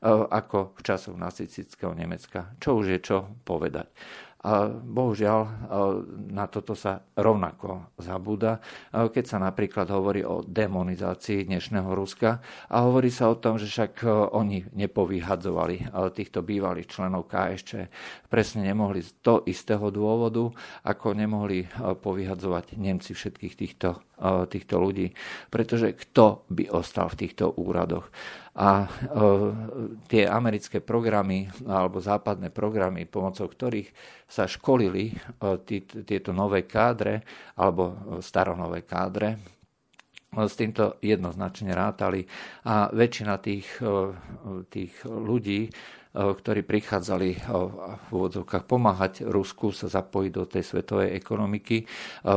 ako 0.10 0.76
v 0.76 0.82
časoch 0.84 1.16
nacistického 1.16 1.96
Nemecka. 1.96 2.52
Čo 2.60 2.84
už 2.84 2.86
je 2.96 3.00
čo 3.00 3.18
povedať. 3.48 3.88
Bohužiaľ 4.88 5.40
na 6.32 6.48
toto 6.48 6.72
sa 6.72 7.04
rovnako 7.12 7.92
zabúda, 8.00 8.64
keď 8.96 9.26
sa 9.28 9.36
napríklad 9.36 9.92
hovorí 9.92 10.24
o 10.24 10.40
demonizácii 10.48 11.44
dnešného 11.44 11.92
Ruska 11.92 12.40
a 12.72 12.88
hovorí 12.88 13.12
sa 13.12 13.28
o 13.28 13.36
tom, 13.36 13.60
že 13.60 13.68
však 13.68 14.08
oni 14.32 14.72
nepovyhadzovali 14.72 15.92
týchto 16.16 16.40
bývalých 16.40 16.88
členov 16.88 17.28
KSČ. 17.28 17.92
Presne 18.32 18.64
nemohli 18.64 19.04
z 19.04 19.12
toho 19.20 19.44
istého 19.44 19.92
dôvodu, 19.92 20.48
ako 20.88 21.20
nemohli 21.20 21.68
povyhadzovať 22.00 22.80
Nemci 22.80 23.12
všetkých 23.12 23.54
týchto, 23.60 24.00
týchto 24.48 24.80
ľudí. 24.80 25.12
Pretože 25.52 25.92
kto 26.00 26.48
by 26.48 26.72
ostal 26.72 27.12
v 27.12 27.28
týchto 27.28 27.60
úradoch? 27.60 28.08
A 28.60 28.92
tie 30.12 30.28
americké 30.28 30.84
programy 30.84 31.48
alebo 31.64 32.04
západné 32.04 32.52
programy, 32.52 33.08
pomocou 33.08 33.48
ktorých 33.48 33.88
sa 34.28 34.52
školili 34.52 35.16
tí, 35.64 35.88
tieto 35.88 36.36
nové 36.36 36.68
kádre 36.68 37.24
alebo 37.56 38.20
staronové 38.20 38.84
kádre, 38.84 39.40
s 40.30 40.54
týmto 40.60 41.00
jednoznačne 41.02 41.74
rátali. 41.74 42.28
A 42.68 42.92
väčšina 42.92 43.40
tých, 43.42 43.80
tých 44.70 44.94
ľudí 45.08 45.72
ktorí 46.20 46.68
prichádzali 46.68 47.30
eh, 47.32 47.40
v 47.96 48.10
úvodzovkách 48.12 48.64
pomáhať 48.68 49.14
Rusku 49.24 49.72
sa 49.72 49.88
zapojiť 49.88 50.32
do 50.36 50.44
tej 50.44 50.64
svetovej 50.68 51.16
ekonomiky 51.16 51.78
eh, 51.82 51.88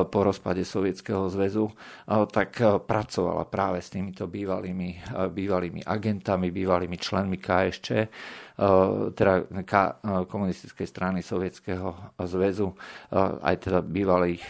po 0.07 0.18
rozpade 0.23 0.62
Sovietskeho 0.62 1.27
zväzu, 1.33 1.66
tak 2.33 2.61
pracovala 2.87 3.49
práve 3.49 3.81
s 3.81 3.90
týmito 3.90 4.27
bývalými, 4.29 5.01
bývalými 5.33 5.81
agentami, 5.83 6.51
bývalými 6.51 6.97
členmi 6.99 7.38
KSČ, 7.38 7.88
teda 9.16 9.35
komunistickej 10.29 10.87
strany 10.87 11.21
Sovietskeho 11.25 12.14
zväzu, 12.21 12.75
aj 13.42 13.57
teda 13.64 13.81
bývalých, 13.81 14.45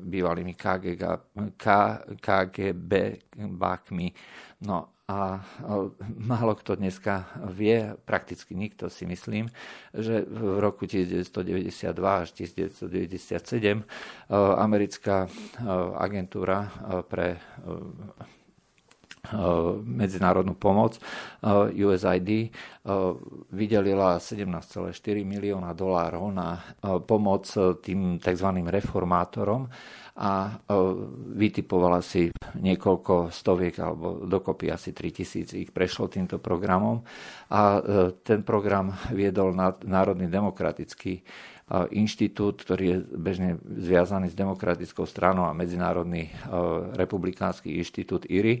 bývalými 0.00 0.54
KGB, 0.56 1.02
KGB 2.18 2.92
bákmi. 3.36 4.06
No 4.64 4.93
a 5.08 5.44
málo 6.16 6.54
kto 6.56 6.80
dneska 6.80 7.28
vie, 7.52 7.92
prakticky 8.08 8.56
nikto 8.56 8.88
si 8.88 9.04
myslím, 9.04 9.52
že 9.92 10.24
v 10.24 10.64
roku 10.64 10.88
1992 10.88 12.16
až 12.16 12.32
1997 12.32 13.84
americká 14.56 15.28
agentúra 16.00 16.72
pre 17.04 17.36
medzinárodnú 19.84 20.54
pomoc 20.56 21.00
USAID 21.72 22.30
vydelila 23.50 24.20
17,4 24.20 24.92
milióna 25.24 25.72
dolárov 25.72 26.24
na 26.28 26.60
pomoc 27.08 27.48
tým 27.80 28.20
tzv. 28.20 28.48
reformátorom 28.68 29.68
a 30.14 30.46
vytipovala 31.34 31.98
si 31.98 32.30
niekoľko 32.54 33.34
stoviek 33.34 33.74
alebo 33.82 34.22
dokopy 34.22 34.70
asi 34.70 34.94
3000 34.94 35.58
ich 35.58 35.74
prešlo 35.74 36.06
týmto 36.06 36.38
programom 36.38 37.02
a 37.50 37.82
ten 38.22 38.46
program 38.46 38.94
viedol 39.10 39.58
Národný 39.82 40.30
demokratický 40.30 41.18
inštitút, 41.72 42.60
ktorý 42.60 42.84
je 42.84 42.98
bežne 43.16 43.50
zviazaný 43.64 44.28
s 44.28 44.36
demokratickou 44.36 45.08
stranou 45.08 45.48
a 45.48 45.56
Medzinárodný 45.56 46.28
republikánsky 46.92 47.80
inštitút 47.80 48.28
IRI. 48.28 48.60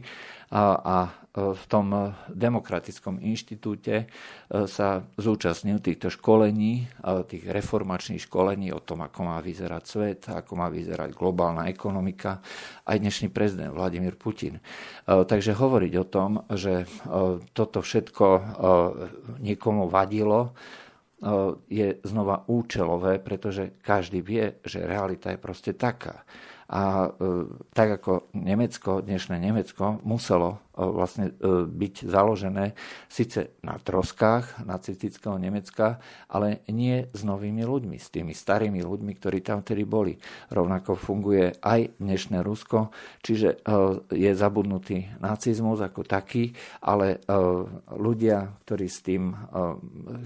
A 0.54 1.10
v 1.34 1.64
tom 1.66 2.14
demokratickom 2.30 3.18
inštitúte 3.18 4.06
sa 4.48 5.02
zúčastnil 5.18 5.82
týchto 5.82 6.06
školení, 6.06 6.86
tých 7.26 7.44
reformačných 7.50 8.22
školení 8.22 8.70
o 8.70 8.78
tom, 8.78 9.02
ako 9.02 9.20
má 9.26 9.42
vyzerať 9.42 9.82
svet, 9.82 10.20
ako 10.30 10.52
má 10.54 10.70
vyzerať 10.70 11.10
globálna 11.10 11.66
ekonomika, 11.66 12.38
aj 12.86 13.02
dnešný 13.02 13.34
prezident 13.34 13.74
Vladimír 13.74 14.14
Putin. 14.14 14.62
Takže 15.04 15.58
hovoriť 15.58 15.92
o 15.98 16.06
tom, 16.06 16.30
že 16.54 16.86
toto 17.50 17.82
všetko 17.82 18.26
niekomu 19.42 19.90
vadilo, 19.90 20.54
je 21.68 21.88
znova 22.04 22.44
účelové, 22.46 23.18
pretože 23.18 23.80
každý 23.80 24.20
vie, 24.20 24.60
že 24.60 24.84
realita 24.84 25.32
je 25.32 25.40
proste 25.40 25.72
taká. 25.72 26.24
A 26.68 27.12
e, 27.12 27.44
tak 27.76 28.00
ako 28.00 28.32
Nemecko, 28.32 29.04
dnešné 29.04 29.36
Nemecko, 29.36 30.00
muselo 30.00 30.64
e, 30.72 30.80
vlastne 30.80 31.36
e, 31.36 31.68
byť 31.68 31.94
založené 32.08 32.72
síce 33.04 33.60
na 33.60 33.76
troskách 33.76 34.64
nacistického 34.64 35.36
Nemecka, 35.36 36.00
ale 36.24 36.64
nie 36.72 37.04
s 37.12 37.20
novými 37.20 37.68
ľuďmi, 37.68 38.00
s 38.00 38.08
tými 38.08 38.32
starými 38.32 38.80
ľuďmi, 38.80 39.12
ktorí 39.12 39.44
tam 39.44 39.60
vtedy 39.60 39.84
boli. 39.84 40.16
Rovnako 40.48 40.96
funguje 40.96 41.60
aj 41.60 42.00
dnešné 42.00 42.40
Rusko, 42.40 42.88
čiže 43.20 43.60
je 44.08 44.30
zabudnutý 44.32 45.20
nacizmus 45.20 45.84
ako 45.84 46.04
taký, 46.04 46.52
ale 46.80 47.20
ľudia, 47.92 48.60
ktorí, 48.66 48.86
s 48.88 49.00
tým, 49.04 49.32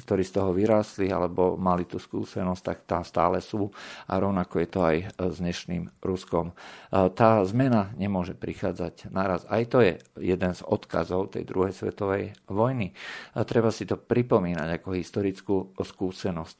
ktorí 0.07 0.23
z 0.25 0.33
toho 0.33 0.51
vyrástli 0.55 1.11
alebo 1.11 1.59
mali 1.61 1.85
tú 1.85 2.01
skúsenosť, 2.01 2.63
tak 2.63 2.79
tam 2.89 3.03
stále 3.05 3.43
sú 3.43 3.69
a 4.09 4.13
rovnako 4.17 4.55
je 4.63 4.69
to 4.69 4.81
aj 4.81 4.97
s 5.19 5.37
dnešným 5.39 5.83
Ruskom 6.01 6.28
Ruskom. 6.29 6.53
Tá 6.93 7.41
zmena 7.49 7.89
nemôže 7.97 8.37
prichádzať 8.37 9.09
naraz. 9.09 9.49
Aj 9.49 9.65
to 9.65 9.81
je 9.81 9.97
jeden 10.21 10.53
z 10.53 10.61
odkazov 10.61 11.33
tej 11.33 11.49
druhej 11.49 11.73
svetovej 11.73 12.37
vojny. 12.45 12.93
Treba 13.33 13.73
si 13.73 13.89
to 13.89 13.97
pripomínať 13.97 14.77
ako 14.77 14.89
historickú 14.93 15.73
skúsenosť. 15.81 16.57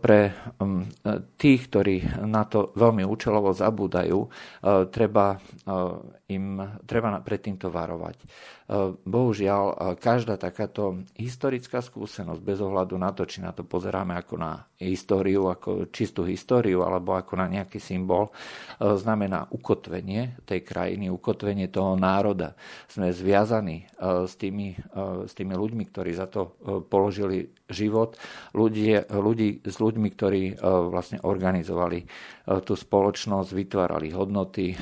Pre 0.00 0.20
um, 0.56 0.88
tých, 1.36 1.68
ktorí 1.68 2.24
na 2.24 2.48
to 2.48 2.72
veľmi 2.72 3.04
účelovo 3.04 3.52
zabúdajú, 3.52 4.24
treba 4.88 5.36
im 6.32 6.44
treba 6.86 7.20
pred 7.20 7.40
týmto 7.44 7.68
varovať. 7.68 8.16
Bohužiaľ, 9.02 9.98
každá 9.98 10.38
takáto 10.38 11.02
historická 11.18 11.82
skúsenosť, 11.82 12.38
bez 12.38 12.62
ohľadu 12.62 12.94
na 13.02 13.10
to, 13.10 13.26
či 13.26 13.42
na 13.42 13.50
to 13.50 13.66
pozeráme 13.66 14.14
ako 14.14 14.38
na 14.38 14.62
históriu, 14.78 15.50
ako 15.50 15.90
čistú 15.90 16.22
históriu, 16.22 16.86
alebo 16.86 17.18
ako 17.18 17.34
na 17.34 17.50
nejaký 17.50 17.82
symbol, 17.82 18.30
znamená 18.78 19.50
ukotvenie 19.50 20.38
tej 20.46 20.62
krajiny, 20.62 21.10
ukotvenie 21.10 21.66
toho 21.66 21.98
národa. 21.98 22.54
Sme 22.86 23.10
zviazaní 23.10 23.90
s 23.98 24.38
tými, 24.38 24.78
s 25.26 25.32
tými 25.34 25.54
ľuďmi, 25.58 25.84
ktorí 25.90 26.14
za 26.14 26.30
to 26.30 26.54
položili 26.86 27.50
život, 27.70 28.18
ľudí, 28.52 28.98
ľudí 29.08 29.64
s 29.64 29.78
ľuďmi, 29.80 30.08
ktorí 30.12 30.58
vlastne 30.62 31.22
organizovali 31.22 32.04
tú 32.66 32.74
spoločnosť, 32.74 33.50
vytvárali 33.54 34.10
hodnoty, 34.10 34.74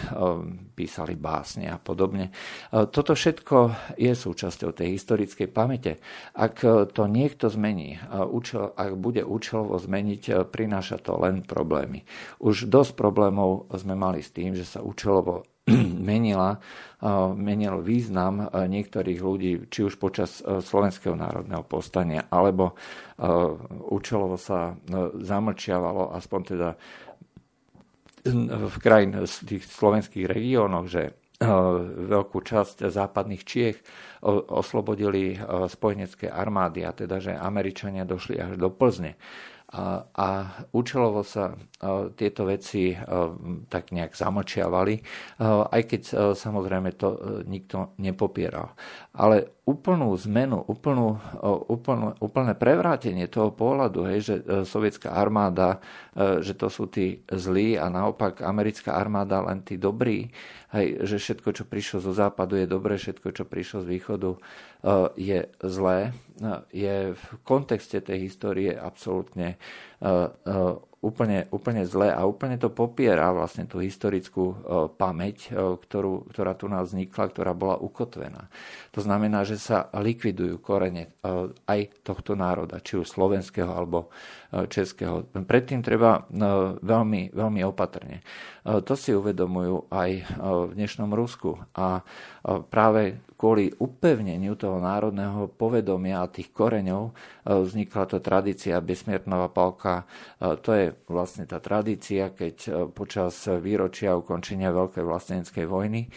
písali 0.72 1.20
básne 1.20 1.68
a 1.68 1.77
podobne. 1.77 2.33
Toto 2.72 3.12
všetko 3.12 3.57
je 4.01 4.12
súčasťou 4.16 4.72
tej 4.72 4.96
historickej 4.96 5.48
pamäte. 5.53 6.01
Ak 6.33 6.64
to 6.64 7.03
niekto 7.05 7.53
zmení, 7.53 8.01
ak 8.01 8.92
bude 8.96 9.20
účelovo 9.20 9.77
zmeniť, 9.77 10.48
prináša 10.48 10.96
to 11.05 11.20
len 11.20 11.44
problémy. 11.44 12.09
Už 12.40 12.72
dosť 12.72 12.96
problémov 12.96 13.68
sme 13.77 13.92
mali 13.92 14.24
s 14.24 14.33
tým, 14.33 14.57
že 14.57 14.64
sa 14.64 14.81
účelovo 14.81 15.44
menila, 16.11 16.59
menil 17.37 17.78
význam 17.78 18.50
niektorých 18.50 19.20
ľudí, 19.22 19.52
či 19.70 19.87
už 19.87 20.00
počas 20.02 20.42
Slovenského 20.42 21.14
národného 21.14 21.62
povstania, 21.62 22.26
alebo 22.26 22.74
účelovo 23.94 24.35
sa 24.35 24.74
zamlčiavalo, 25.14 26.11
aspoň 26.16 26.40
teda 26.42 26.68
v 28.66 28.76
krajín 28.83 29.14
v 29.14 29.31
tých 29.46 29.62
slovenských 29.62 30.26
regiónoch, 30.26 30.90
že 30.90 31.14
Eh, 31.38 31.46
veľkú 32.11 32.42
časť 32.42 32.90
západných 32.90 33.46
Čiech 33.46 33.78
oslobodili 34.50 35.38
eh, 35.38 35.70
spojenecké 35.70 36.26
armády, 36.26 36.83
a 36.83 36.90
teda, 36.90 37.22
že 37.22 37.31
Američania 37.31 38.02
došli 38.02 38.42
až 38.42 38.59
do 38.59 38.74
Plzne. 38.74 39.14
A, 39.68 40.64
účelovo 40.72 41.20
sa 41.20 41.52
a, 41.52 42.09
tieto 42.16 42.48
veci 42.48 42.96
a, 42.96 43.28
tak 43.68 43.92
nejak 43.92 44.16
zamlčiavali, 44.16 44.94
a, 44.96 45.68
aj 45.68 45.83
keď 45.85 46.02
samozrejme 46.33 46.96
to 46.96 47.09
nikto 47.44 47.92
nepopieral. 48.00 48.72
Ale 49.12 49.58
úplnú 49.68 50.16
zmenu, 50.24 50.64
úplnú, 50.64 51.20
úplnú, 51.68 52.16
úplné 52.24 52.57
prevrátenie 52.57 53.28
toho 53.28 53.52
pohľadu, 53.52 54.09
hej, 54.09 54.20
že 54.24 54.35
e, 54.40 54.42
sovietská 54.64 55.12
armáda, 55.12 55.85
e, 56.16 56.40
že 56.40 56.57
to 56.57 56.72
sú 56.72 56.88
tí 56.88 57.20
zlí 57.28 57.76
a 57.76 57.92
naopak 57.92 58.40
americká 58.40 58.96
armáda 58.96 59.44
len 59.44 59.61
tí 59.61 59.76
dobrí, 59.76 60.33
hej, 60.72 61.04
že 61.04 61.20
všetko, 61.20 61.48
čo 61.52 61.64
prišlo 61.68 62.00
zo 62.00 62.16
západu 62.16 62.57
je 62.57 62.64
dobré, 62.64 62.96
všetko, 62.96 63.28
čo 63.28 63.44
prišlo 63.44 63.85
z 63.85 63.90
východu 63.92 64.31
e, 64.33 64.38
je 65.20 65.40
zlé, 65.61 66.16
je 66.72 67.12
v 67.12 67.24
kontexte 67.44 68.00
tej 68.00 68.31
histórie 68.31 68.72
absolútne 68.72 69.59
úplne, 70.99 71.47
úplne 71.55 71.87
zle 71.87 72.11
a 72.11 72.27
úplne 72.27 72.59
to 72.59 72.75
popiera 72.75 73.31
vlastne 73.31 73.71
tú 73.71 73.79
historickú 73.79 74.45
e, 74.51 74.57
pamäť, 74.91 75.55
e, 75.55 75.79
ktorú, 75.79 76.27
ktorá 76.35 76.59
tu 76.59 76.67
nás 76.67 76.91
vznikla, 76.91 77.31
ktorá 77.31 77.53
bola 77.55 77.79
ukotvená. 77.79 78.51
To 78.91 79.01
znamená, 79.01 79.47
že 79.47 79.63
sa 79.63 79.87
likvidujú 79.95 80.59
korene 80.59 81.15
e, 81.23 81.55
aj 81.55 82.03
tohto 82.03 82.35
národa, 82.35 82.83
či 82.83 82.99
už 82.99 83.07
slovenského 83.07 83.71
alebo 83.71 84.11
českého. 84.49 85.29
Predtým 85.29 85.85
treba 85.85 86.25
veľmi, 86.81 87.37
veľmi 87.37 87.61
opatrne. 87.69 88.25
To 88.65 88.95
si 88.97 89.13
uvedomujú 89.13 89.93
aj 89.93 90.11
v 90.41 90.71
dnešnom 90.73 91.13
Rusku 91.13 91.61
a 91.77 92.01
práve 92.73 93.21
kvôli 93.37 93.71
upevneniu 93.77 94.57
toho 94.57 94.81
národného 94.81 95.53
povedomia 95.53 96.25
a 96.25 96.33
tých 96.33 96.51
koreňov 96.53 97.13
vznikla 97.45 98.05
to 98.09 98.19
tradícia 98.25 98.81
Besmiertnova 98.81 99.53
palka. 99.53 100.09
To 100.41 100.71
je 100.73 100.97
vlastne 101.13 101.45
tá 101.45 101.61
tradícia, 101.61 102.33
keď 102.33 102.89
počas 102.97 103.37
výročia 103.47 104.17
ukončenia 104.17 104.73
Veľkej 104.73 105.05
vlasteneckej 105.05 105.67
vojny 105.69 106.09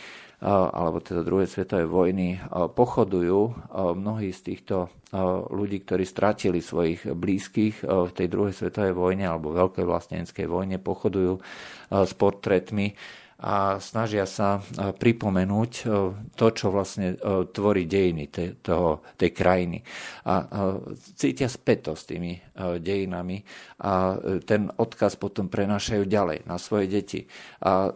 alebo 0.41 0.97
teda 1.05 1.21
druhej 1.21 1.45
svetovej 1.45 1.85
vojny 1.85 2.41
pochodujú 2.73 3.39
mnohí 3.93 4.33
z 4.33 4.41
týchto 4.41 4.89
ľudí, 5.53 5.85
ktorí 5.85 6.01
stratili 6.01 6.65
svojich 6.65 7.13
blízkych 7.13 7.85
v 7.85 8.11
tej 8.11 8.27
druhej 8.27 8.55
svetovej 8.57 8.97
vojne 8.97 9.29
alebo 9.29 9.53
veľkej 9.53 9.85
vlasteneckej 9.85 10.45
vojne, 10.49 10.81
pochodujú 10.81 11.37
s 11.93 12.11
portrétmi 12.17 12.97
a 13.41 13.81
snažia 13.81 14.29
sa 14.29 14.61
pripomenúť 14.77 15.71
to, 16.37 16.47
čo 16.53 16.69
vlastne 16.69 17.17
tvorí 17.49 17.89
dejiny 17.89 18.29
toho, 18.61 19.01
tej 19.17 19.33
krajiny. 19.33 19.81
A 20.29 20.45
cítia 21.17 21.49
späto 21.49 21.97
s 21.97 22.05
tými 22.05 22.37
dejinami 22.77 23.41
a 23.81 24.13
ten 24.45 24.69
odkaz 24.69 25.17
potom 25.17 25.49
prenášajú 25.49 26.05
ďalej 26.05 26.45
na 26.45 26.61
svoje 26.61 26.85
deti. 26.85 27.25
A 27.65 27.89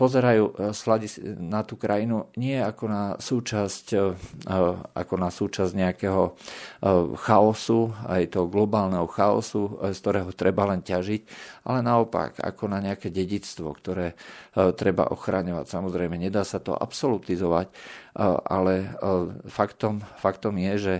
pozerajú 0.00 0.72
na 1.44 1.60
tú 1.60 1.76
krajinu 1.76 2.32
nie 2.40 2.56
ako 2.56 2.84
na 2.88 3.04
súčasť, 3.20 3.86
ako 4.96 5.14
na 5.20 5.28
súčasť 5.28 5.72
nejakého 5.76 6.32
chaosu, 7.20 7.92
aj 8.08 8.32
toho 8.32 8.48
globálneho 8.48 9.04
chaosu, 9.12 9.76
z 9.92 9.98
ktorého 10.00 10.32
treba 10.32 10.64
len 10.72 10.80
ťažiť, 10.80 11.22
ale 11.68 11.84
naopak 11.84 12.40
ako 12.40 12.72
na 12.72 12.80
nejaké 12.80 13.12
dedictvo, 13.12 13.76
ktoré 13.76 14.16
treba 14.54 15.10
ochraňovať. 15.10 15.66
Samozrejme, 15.66 16.14
nedá 16.14 16.46
sa 16.46 16.62
to 16.62 16.78
absolutizovať, 16.78 17.74
ale 18.46 18.94
faktom, 19.50 19.98
faktom 20.22 20.54
je, 20.62 20.72
že 20.78 20.94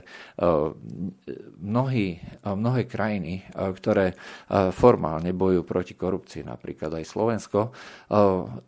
mnohí, 1.62 2.18
mnohé 2.42 2.82
krajiny, 2.90 3.46
ktoré 3.54 4.18
formálne 4.74 5.30
bojujú 5.30 5.62
proti 5.62 5.94
korupcii, 5.94 6.42
napríklad 6.42 6.98
aj 6.98 7.04
Slovensko, 7.06 7.70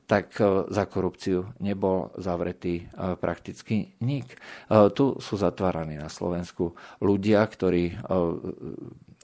tak 0.07 0.39
za 0.71 0.85
korupciu 0.87 1.51
nebol 1.59 2.15
zavretý 2.23 2.87
prakticky 3.19 3.99
nik. 4.07 4.39
Tu 4.71 5.05
sú 5.19 5.35
zatváraní 5.35 5.99
na 5.99 6.07
Slovensku 6.07 6.79
ľudia, 7.03 7.43
ktorí 7.43 7.99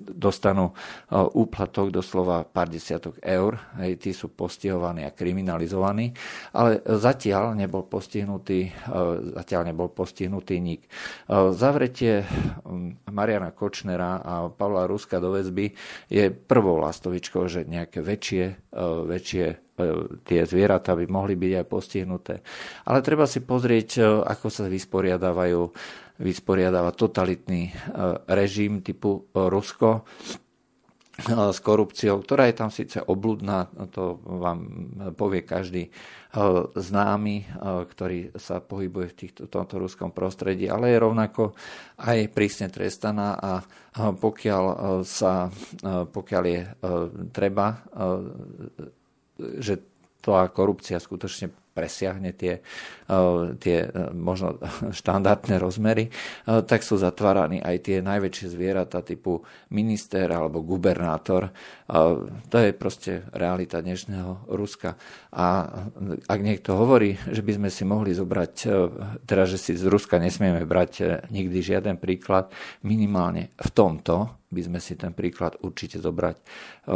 dostanú 0.03 0.75
úplatok 1.13 1.95
doslova 1.95 2.43
pár 2.43 2.67
desiatok 2.67 3.23
eur, 3.23 3.59
hej, 3.79 3.99
tí 4.03 4.11
sú 4.11 4.35
postihovaní 4.35 5.07
a 5.07 5.15
kriminalizovaní, 5.15 6.11
ale 6.53 6.83
zatiaľ 6.83 7.55
nebol 7.55 7.87
postihnutý, 7.87 8.75
zatiaľ 9.39 9.71
nebol 9.71 9.95
postihnutý 9.95 10.59
nik. 10.59 10.91
Zavretie 11.31 12.27
Mariana 13.09 13.55
Kočnera 13.55 14.19
a 14.19 14.51
Pavla 14.51 14.91
Ruska 14.91 15.23
do 15.23 15.31
väzby 15.33 15.73
je 16.11 16.35
prvou 16.35 16.83
lastovičkou, 16.83 17.47
že 17.47 17.65
nejaké 17.65 18.03
väčšie, 18.03 18.75
väčšie 19.07 19.72
tie 20.29 20.41
zvieratá 20.45 20.93
by 20.93 21.09
mohli 21.09 21.35
byť 21.35 21.53
aj 21.59 21.67
postihnuté. 21.67 22.35
Ale 22.85 23.01
treba 23.01 23.25
si 23.25 23.41
pozrieť, 23.41 24.23
ako 24.25 24.47
sa 24.53 24.69
vysporiadávajú 24.69 25.61
vysporiadáva 26.23 26.95
totalitný 26.95 27.69
e, 27.69 27.73
režim 28.31 28.85
typu 28.85 29.27
e, 29.27 29.43
Rusko 29.51 29.91
e, 29.99 30.03
s 31.29 31.59
korupciou, 31.59 32.23
ktorá 32.23 32.47
je 32.49 32.57
tam 32.57 32.71
síce 32.71 33.03
obludná, 33.03 33.69
to 33.91 34.23
vám 34.23 34.59
povie 35.13 35.45
každý 35.45 35.93
známy, 36.73 37.45
ktorý 37.61 38.33
sa 38.41 38.65
pohybuje 38.65 39.07
v 39.13 39.17
týchto, 39.21 39.43
tomto 39.53 39.77
ruskom 39.77 40.17
prostredí, 40.17 40.65
ale 40.65 40.97
je 40.97 41.05
rovnako 41.05 41.53
aj 42.01 42.33
prísne 42.33 42.73
trestaná 42.73 43.37
a 43.37 43.61
pokiaľ, 44.17 44.65
sa, 45.05 45.53
pokiaľ 46.09 46.43
je 46.49 46.61
treba, 47.37 47.85
že 49.59 49.83
tá 50.23 50.47
korupcia 50.47 51.03
skutočne 51.03 51.51
presiahne 51.73 52.37
tie, 52.37 52.61
eh, 52.61 53.43
tie 53.57 53.77
eh, 53.89 54.13
možno 54.13 54.61
štandardné 55.01 55.57
rozmery, 55.57 56.09
eh, 56.09 56.61
tak 56.63 56.85
sú 56.85 57.01
zatváraní 57.01 57.59
aj 57.65 57.77
tie 57.89 57.97
najväčšie 58.05 58.47
zvieratá 58.53 59.01
typu 59.01 59.41
minister 59.73 60.29
alebo 60.29 60.61
gubernátor. 60.63 61.51
To 62.49 62.57
je 62.57 62.73
proste 62.73 63.29
realita 63.37 63.85
dnešného 63.85 64.49
Ruska. 64.49 64.97
A 65.37 65.69
ak 66.25 66.41
niekto 66.41 66.73
hovorí, 66.73 67.21
že 67.29 67.45
by 67.45 67.61
sme 67.61 67.69
si 67.69 67.85
mohli 67.85 68.17
zobrať, 68.17 68.55
teda 69.29 69.45
že 69.45 69.61
si 69.61 69.77
z 69.77 69.93
Ruska 69.93 70.17
nesmieme 70.17 70.65
brať 70.65 71.21
nikdy 71.29 71.59
žiaden 71.61 72.01
príklad, 72.01 72.49
minimálne 72.81 73.53
v 73.61 73.71
tomto 73.77 74.41
by 74.53 74.61
sme 74.69 74.81
si 74.81 74.97
ten 75.01 75.17
príklad 75.17 75.57
určite 75.65 75.97
zobrať 76.01 76.37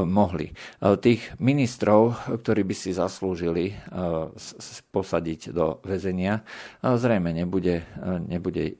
mohli. 0.04 0.52
Tých 0.80 1.40
ministrov, 1.40 2.32
ktorí 2.44 2.68
by 2.68 2.74
si 2.76 2.92
zaslúžili 2.92 3.72
posadiť 4.92 5.52
do 5.54 5.78
väzenia, 5.84 6.42
zrejme 6.82 7.32
nebude, 7.34 7.84
nebude 8.26 8.78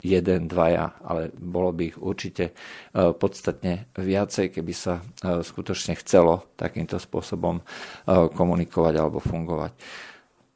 jeden, 0.00 0.48
dvaja, 0.48 0.98
ale 1.04 1.32
bolo 1.34 1.70
by 1.72 1.82
ich 1.92 1.98
určite 1.98 2.52
podstatne 2.94 3.88
viacej, 3.96 4.54
keby 4.54 4.72
sa 4.76 5.00
skutočne 5.22 5.96
chcelo 6.00 6.52
takýmto 6.56 7.00
spôsobom 7.00 7.60
komunikovať 8.08 8.94
alebo 8.96 9.18
fungovať. 9.20 9.72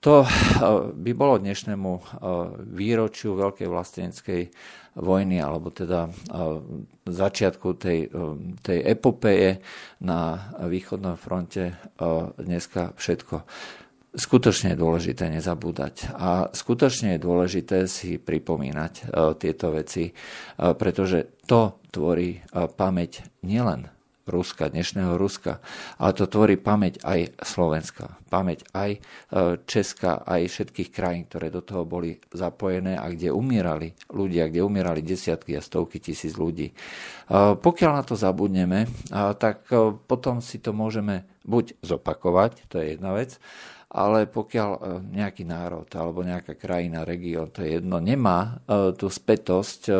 To 0.00 0.24
by 0.96 1.12
bolo 1.12 1.36
dnešnému 1.36 1.90
výročiu 2.72 3.36
Veľkej 3.36 3.68
vlasteneckej 3.68 4.42
vojny, 4.96 5.44
alebo 5.44 5.68
teda 5.68 6.08
začiatku 7.04 7.76
tej, 7.76 8.08
tej 8.64 8.78
epopeje 8.80 9.60
na 10.00 10.50
východnom 10.64 11.20
fronte 11.20 11.76
dneska 12.40 12.96
všetko. 12.96 13.44
Skutočne 14.10 14.74
je 14.74 14.82
dôležité 14.82 15.30
nezabúdať 15.30 16.10
a 16.18 16.50
skutočne 16.50 17.14
je 17.14 17.22
dôležité 17.22 17.86
si 17.86 18.18
pripomínať 18.18 19.06
tieto 19.38 19.70
veci, 19.70 20.10
pretože 20.58 21.38
to 21.46 21.78
tvorí 21.94 22.42
pamäť 22.74 23.22
nielen 23.46 23.86
Ruska, 24.30 24.70
dnešného 24.70 25.18
Ruska. 25.18 25.58
Ale 25.98 26.14
to 26.14 26.30
tvorí 26.30 26.54
pamäť 26.54 27.02
aj 27.02 27.34
Slovenska, 27.42 28.14
pamäť 28.30 28.62
aj 28.70 28.90
e, 28.94 28.98
Česka, 29.66 30.22
aj 30.22 30.46
všetkých 30.46 30.90
krajín, 30.94 31.26
ktoré 31.26 31.50
do 31.50 31.66
toho 31.66 31.82
boli 31.82 32.14
zapojené 32.30 32.94
a 32.94 33.10
kde 33.10 33.34
umierali 33.34 33.90
ľudia, 34.14 34.46
kde 34.46 34.62
umierali 34.62 35.02
desiatky 35.02 35.58
a 35.58 35.64
stovky 35.64 35.98
tisíc 35.98 36.38
ľudí. 36.38 36.70
E, 36.70 36.74
pokiaľ 37.58 37.90
na 37.90 38.04
to 38.06 38.14
zabudneme, 38.14 38.86
tak 39.42 39.66
e, 39.74 39.98
potom 39.98 40.38
si 40.38 40.62
to 40.62 40.70
môžeme 40.70 41.26
buď 41.42 41.82
zopakovať, 41.82 42.70
to 42.70 42.78
je 42.78 42.94
jedna 42.96 43.10
vec, 43.18 43.42
ale 43.90 44.30
pokiaľ 44.30 44.70
e, 44.70 44.80
nejaký 45.18 45.42
národ 45.42 45.90
alebo 45.98 46.22
nejaká 46.22 46.54
krajina, 46.54 47.02
región, 47.02 47.50
to 47.50 47.66
je 47.66 47.82
jedno, 47.82 47.98
nemá 47.98 48.62
e, 48.62 48.94
tú 48.94 49.10
spätosť 49.10 49.80
e, 49.90 49.92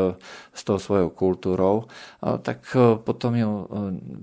s 0.55 0.63
tou 0.63 0.79
svojou 0.79 1.11
kultúrou, 1.11 1.91
tak 2.21 2.69
potom 3.01 3.33
ju 3.33 3.51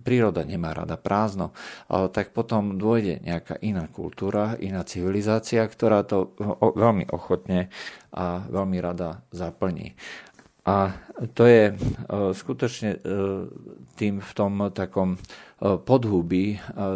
príroda 0.06 0.45
nemá 0.45 0.69
rada 0.69 0.93
prázdno, 0.93 1.49
tak 1.89 2.30
potom 2.30 2.77
dôjde 2.77 3.25
nejaká 3.25 3.58
iná 3.65 3.89
kultúra, 3.89 4.53
iná 4.62 4.86
civilizácia, 4.86 5.65
ktorá 5.65 6.06
to 6.06 6.38
veľmi 6.62 7.10
ochotne 7.10 7.73
a 8.13 8.45
veľmi 8.45 8.77
rada 8.77 9.25
zaplní. 9.34 9.97
A 10.67 10.91
to 11.34 11.47
je 11.47 11.73
skutočne 12.36 12.99
tým 13.97 14.21
v 14.21 14.32
tom 14.38 14.69
takom 14.69 15.17
e, 15.17 15.19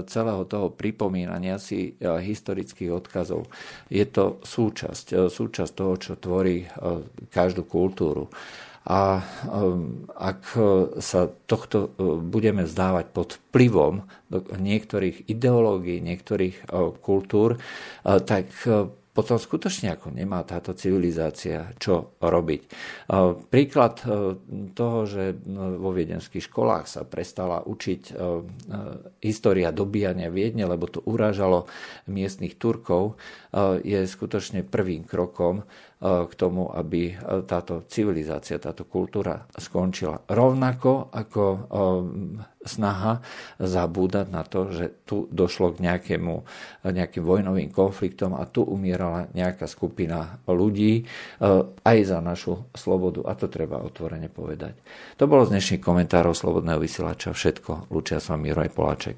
celého 0.05 0.43
toho 0.45 0.69
pripomínania 0.69 1.57
si 1.57 1.97
e, 1.97 2.21
historických 2.21 2.93
odkazov. 2.93 3.49
Je 3.89 4.05
to 4.05 4.37
súčasť, 4.45 5.05
e, 5.17 5.19
súčasť 5.33 5.71
toho, 5.73 5.93
čo 5.97 6.13
tvorí 6.21 6.69
každú 7.33 7.65
kultúru. 7.65 8.29
A 8.81 9.21
ak 10.17 10.41
sa 10.97 11.29
tohto 11.45 11.93
budeme 12.25 12.65
zdávať 12.65 13.13
pod 13.13 13.37
vplyvom 13.37 14.09
niektorých 14.57 15.29
ideológií, 15.29 16.01
niektorých 16.01 16.65
kultúr, 17.05 17.61
tak 18.01 18.49
potom 19.11 19.35
skutočne 19.35 19.91
ako 19.91 20.15
nemá 20.15 20.39
táto 20.47 20.71
civilizácia 20.71 21.75
čo 21.75 22.15
robiť. 22.23 22.61
Príklad 23.51 23.95
e, 23.99 24.05
toho, 24.71 24.99
že 25.03 25.35
no, 25.51 25.75
vo 25.75 25.91
viedenských 25.91 26.47
školách 26.47 26.87
sa 26.87 27.03
prestala 27.03 27.59
učiť 27.59 28.01
e, 28.07 28.13
e, 28.15 28.19
história 29.19 29.75
dobíjania 29.75 30.31
Viedne, 30.31 30.63
lebo 30.63 30.87
to 30.87 31.03
urážalo 31.03 31.67
miestnych 32.07 32.55
Turkov, 32.55 33.19
je 33.83 34.07
skutočne 34.07 34.63
prvým 34.63 35.03
krokom 35.03 35.67
k 36.01 36.33
tomu, 36.33 36.65
aby 36.73 37.13
táto 37.45 37.85
civilizácia, 37.85 38.57
táto 38.57 38.89
kultúra 38.89 39.45
skončila. 39.53 40.25
Rovnako 40.25 41.13
ako 41.13 41.43
snaha 42.61 43.21
zabúdať 43.61 44.27
na 44.33 44.41
to, 44.41 44.73
že 44.73 45.05
tu 45.05 45.29
došlo 45.29 45.77
k 45.77 45.85
nejakému, 45.85 46.41
nejakým 46.89 47.21
vojnovým 47.21 47.69
konfliktom 47.69 48.33
a 48.33 48.49
tu 48.49 48.65
umierala 48.65 49.29
nejaká 49.37 49.69
skupina 49.69 50.41
ľudí 50.49 51.05
aj 51.85 51.97
za 52.01 52.17
našu 52.17 52.65
slobodu. 52.73 53.21
A 53.29 53.37
to 53.37 53.45
treba 53.45 53.77
otvorene 53.77 54.25
povedať. 54.25 54.73
To 55.21 55.29
bolo 55.29 55.45
z 55.45 55.53
dnešných 55.53 55.85
komentárov 55.85 56.33
Slobodného 56.33 56.81
vysielača 56.81 57.29
všetko. 57.29 57.93
Lučia 57.93 58.17
s 58.17 58.33
vami 58.33 58.49
Juraj 58.49 58.73
Poláček. 58.73 59.17